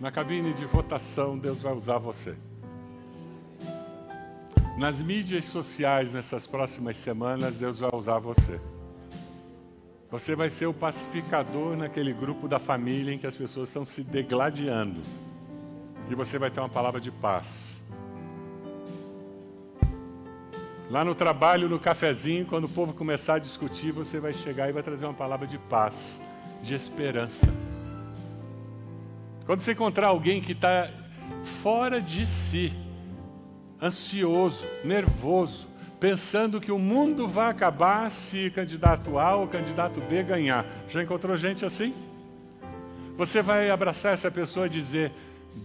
Na 0.00 0.10
cabine 0.10 0.54
de 0.54 0.64
votação, 0.64 1.36
Deus 1.36 1.60
vai 1.60 1.74
usar 1.74 1.98
você. 1.98 2.34
Nas 4.78 5.02
mídias 5.02 5.44
sociais, 5.44 6.14
nessas 6.14 6.46
próximas 6.46 6.96
semanas, 6.96 7.58
Deus 7.58 7.78
vai 7.78 7.90
usar 7.92 8.18
você. 8.18 8.58
Você 10.10 10.34
vai 10.34 10.48
ser 10.48 10.64
o 10.64 10.72
pacificador 10.72 11.76
naquele 11.76 12.14
grupo 12.14 12.48
da 12.48 12.58
família 12.58 13.12
em 13.12 13.18
que 13.18 13.26
as 13.26 13.36
pessoas 13.36 13.68
estão 13.68 13.84
se 13.84 14.02
degladiando. 14.02 15.02
E 16.08 16.14
você 16.14 16.38
vai 16.38 16.50
ter 16.50 16.60
uma 16.60 16.68
palavra 16.70 16.98
de 16.98 17.10
paz. 17.10 17.82
Lá 20.90 21.04
no 21.04 21.14
trabalho, 21.14 21.68
no 21.68 21.78
cafezinho, 21.78 22.46
quando 22.46 22.64
o 22.64 22.70
povo 22.70 22.94
começar 22.94 23.34
a 23.34 23.38
discutir, 23.38 23.92
você 23.92 24.18
vai 24.18 24.32
chegar 24.32 24.66
e 24.70 24.72
vai 24.72 24.82
trazer 24.82 25.04
uma 25.04 25.12
palavra 25.12 25.46
de 25.46 25.58
paz, 25.58 26.18
de 26.62 26.74
esperança. 26.74 27.59
Quando 29.50 29.62
você 29.62 29.72
encontrar 29.72 30.06
alguém 30.06 30.40
que 30.40 30.52
está 30.52 30.88
fora 31.60 32.00
de 32.00 32.24
si, 32.24 32.72
ansioso, 33.82 34.64
nervoso, 34.84 35.66
pensando 35.98 36.60
que 36.60 36.70
o 36.70 36.78
mundo 36.78 37.26
vai 37.26 37.50
acabar 37.50 38.08
se 38.12 38.48
candidato 38.52 39.18
A 39.18 39.34
ou 39.34 39.48
candidato 39.48 40.00
B 40.02 40.22
ganhar. 40.22 40.64
Já 40.88 41.02
encontrou 41.02 41.36
gente 41.36 41.64
assim? 41.64 41.92
Você 43.16 43.42
vai 43.42 43.68
abraçar 43.70 44.14
essa 44.14 44.30
pessoa 44.30 44.66
e 44.66 44.70
dizer: 44.70 45.10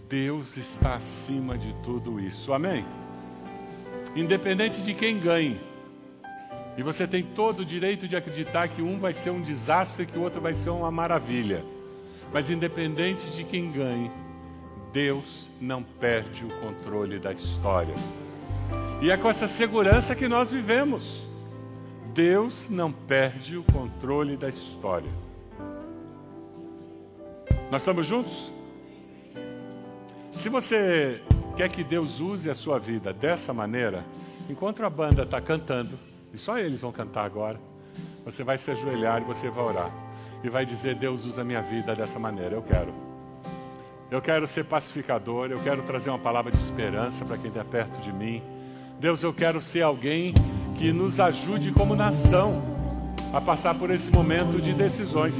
Deus 0.08 0.56
está 0.56 0.96
acima 0.96 1.56
de 1.56 1.72
tudo 1.84 2.18
isso. 2.18 2.52
Amém? 2.52 2.84
Independente 4.16 4.82
de 4.82 4.94
quem 4.94 5.20
ganhe. 5.20 5.60
E 6.76 6.82
você 6.82 7.06
tem 7.06 7.22
todo 7.22 7.60
o 7.60 7.64
direito 7.64 8.08
de 8.08 8.16
acreditar 8.16 8.66
que 8.66 8.82
um 8.82 8.98
vai 8.98 9.12
ser 9.12 9.30
um 9.30 9.40
desastre 9.40 10.02
e 10.02 10.06
que 10.06 10.18
o 10.18 10.22
outro 10.22 10.40
vai 10.40 10.54
ser 10.54 10.70
uma 10.70 10.90
maravilha. 10.90 11.75
Mas 12.36 12.50
independente 12.50 13.30
de 13.30 13.44
quem 13.44 13.72
ganhe, 13.72 14.10
Deus 14.92 15.48
não 15.58 15.82
perde 15.82 16.44
o 16.44 16.50
controle 16.60 17.18
da 17.18 17.32
história. 17.32 17.94
E 19.00 19.10
é 19.10 19.16
com 19.16 19.30
essa 19.30 19.48
segurança 19.48 20.14
que 20.14 20.28
nós 20.28 20.52
vivemos. 20.52 21.26
Deus 22.12 22.68
não 22.68 22.92
perde 22.92 23.56
o 23.56 23.62
controle 23.62 24.36
da 24.36 24.50
história. 24.50 25.10
Nós 27.70 27.80
estamos 27.80 28.06
juntos? 28.06 28.52
Se 30.30 30.50
você 30.50 31.22
quer 31.56 31.70
que 31.70 31.82
Deus 31.82 32.20
use 32.20 32.50
a 32.50 32.54
sua 32.54 32.78
vida 32.78 33.14
dessa 33.14 33.54
maneira, 33.54 34.04
enquanto 34.46 34.84
a 34.84 34.90
banda 34.90 35.22
está 35.22 35.40
cantando, 35.40 35.98
e 36.34 36.36
só 36.36 36.58
eles 36.58 36.82
vão 36.82 36.92
cantar 36.92 37.24
agora, 37.24 37.58
você 38.26 38.44
vai 38.44 38.58
se 38.58 38.70
ajoelhar 38.70 39.22
e 39.22 39.24
você 39.24 39.48
vai 39.48 39.64
orar. 39.64 40.05
E 40.42 40.48
vai 40.48 40.64
dizer: 40.64 40.94
Deus 40.94 41.24
usa 41.24 41.42
a 41.42 41.44
minha 41.44 41.62
vida 41.62 41.94
dessa 41.94 42.18
maneira. 42.18 42.54
Eu 42.54 42.62
quero. 42.62 42.92
Eu 44.10 44.22
quero 44.22 44.46
ser 44.46 44.64
pacificador, 44.64 45.50
eu 45.50 45.58
quero 45.58 45.82
trazer 45.82 46.10
uma 46.10 46.18
palavra 46.18 46.52
de 46.52 46.58
esperança 46.58 47.24
para 47.24 47.36
quem 47.36 47.48
está 47.48 47.64
perto 47.64 48.00
de 48.00 48.12
mim. 48.12 48.40
Deus, 49.00 49.22
eu 49.22 49.34
quero 49.34 49.60
ser 49.60 49.82
alguém 49.82 50.32
que 50.78 50.92
nos 50.92 51.18
ajude 51.18 51.72
como 51.72 51.96
nação 51.96 52.62
a 53.32 53.40
passar 53.40 53.74
por 53.74 53.90
esse 53.90 54.10
momento 54.10 54.62
de 54.62 54.72
decisões. 54.72 55.34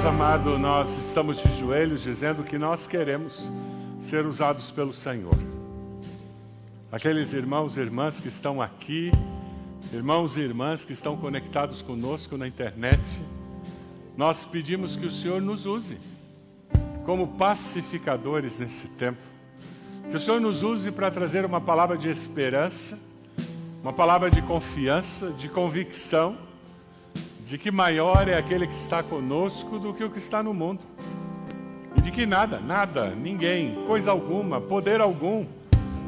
Meus 0.00 0.06
amados, 0.06 0.58
nós 0.58 0.98
estamos 0.98 1.42
de 1.42 1.58
joelhos 1.58 2.02
dizendo 2.02 2.42
que 2.42 2.56
nós 2.56 2.86
queremos 2.86 3.50
ser 3.98 4.24
usados 4.24 4.70
pelo 4.70 4.92
Senhor. 4.92 5.34
Aqueles 6.90 7.32
irmãos 7.34 7.76
e 7.76 7.80
irmãs 7.80 8.18
que 8.18 8.28
estão 8.28 8.62
aqui, 8.62 9.12
irmãos 9.92 10.36
e 10.36 10.40
irmãs 10.40 10.84
que 10.84 10.92
estão 10.94 11.16
conectados 11.16 11.82
conosco 11.82 12.36
na 12.36 12.48
internet, 12.48 13.02
nós 14.16 14.44
pedimos 14.44 14.96
que 14.96 15.06
o 15.06 15.10
Senhor 15.10 15.40
nos 15.40 15.66
use 15.66 15.98
como 17.04 17.26
pacificadores 17.28 18.58
nesse 18.58 18.88
tempo. 18.88 19.20
Que 20.10 20.16
o 20.16 20.20
Senhor 20.20 20.40
nos 20.40 20.62
use 20.62 20.90
para 20.90 21.10
trazer 21.10 21.44
uma 21.44 21.60
palavra 21.60 21.96
de 21.96 22.08
esperança, 22.08 22.98
uma 23.82 23.92
palavra 23.92 24.30
de 24.30 24.42
confiança, 24.42 25.30
de 25.30 25.48
convicção, 25.48 26.36
de 27.50 27.58
que 27.58 27.72
maior 27.72 28.28
é 28.28 28.38
aquele 28.38 28.64
que 28.64 28.76
está 28.76 29.02
conosco 29.02 29.76
do 29.76 29.92
que 29.92 30.04
o 30.04 30.08
que 30.08 30.20
está 30.20 30.40
no 30.40 30.54
mundo. 30.54 30.78
E 31.96 32.00
de 32.00 32.12
que 32.12 32.24
nada, 32.24 32.60
nada, 32.60 33.10
ninguém, 33.10 33.74
coisa 33.88 34.12
alguma, 34.12 34.60
poder 34.60 35.00
algum 35.00 35.44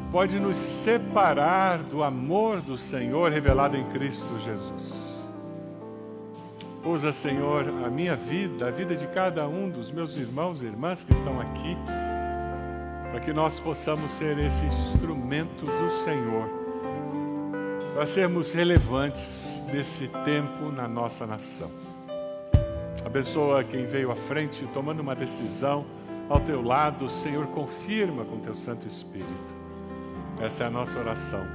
pode 0.09 0.39
nos 0.39 0.55
separar 0.55 1.83
do 1.83 2.01
amor 2.01 2.61
do 2.61 2.77
Senhor 2.77 3.29
revelado 3.29 3.75
em 3.75 3.83
Cristo 3.89 4.39
Jesus. 4.39 5.27
Usa, 6.85 7.11
Senhor, 7.11 7.65
a 7.85 7.89
minha 7.89 8.15
vida, 8.15 8.69
a 8.69 8.71
vida 8.71 8.95
de 8.95 9.07
cada 9.07 9.45
um 9.45 9.69
dos 9.69 9.91
meus 9.91 10.15
irmãos 10.15 10.61
e 10.61 10.65
irmãs 10.65 11.03
que 11.03 11.11
estão 11.11 11.41
aqui, 11.41 11.75
para 13.11 13.19
que 13.19 13.33
nós 13.33 13.59
possamos 13.59 14.11
ser 14.11 14.37
esse 14.37 14.63
instrumento 14.63 15.65
do 15.65 15.91
Senhor, 16.05 16.62
para 17.93 18.05
sermos 18.05 18.53
relevantes 18.53 19.63
nesse 19.71 20.07
tempo 20.25 20.71
na 20.71 20.87
nossa 20.87 21.27
nação. 21.27 21.69
Abençoa 23.05 23.63
quem 23.63 23.85
veio 23.85 24.11
à 24.11 24.15
frente 24.15 24.67
tomando 24.73 25.01
uma 25.01 25.15
decisão 25.15 25.85
ao 26.29 26.39
teu 26.39 26.61
lado, 26.61 27.09
Senhor, 27.09 27.45
confirma 27.47 28.25
com 28.25 28.39
teu 28.39 28.55
Santo 28.55 28.87
Espírito. 28.87 29.53
Essa 30.41 30.63
é 30.63 30.67
a 30.67 30.69
nossa 30.69 30.97
oração, 30.97 31.45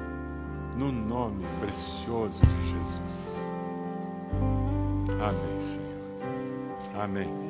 no 0.76 0.93
nome 0.93 1.45
precioso 1.61 2.41
de 2.41 2.68
Jesus. 2.68 3.28
Amém, 5.20 5.61
Senhor. 5.61 7.03
Amém. 7.03 7.47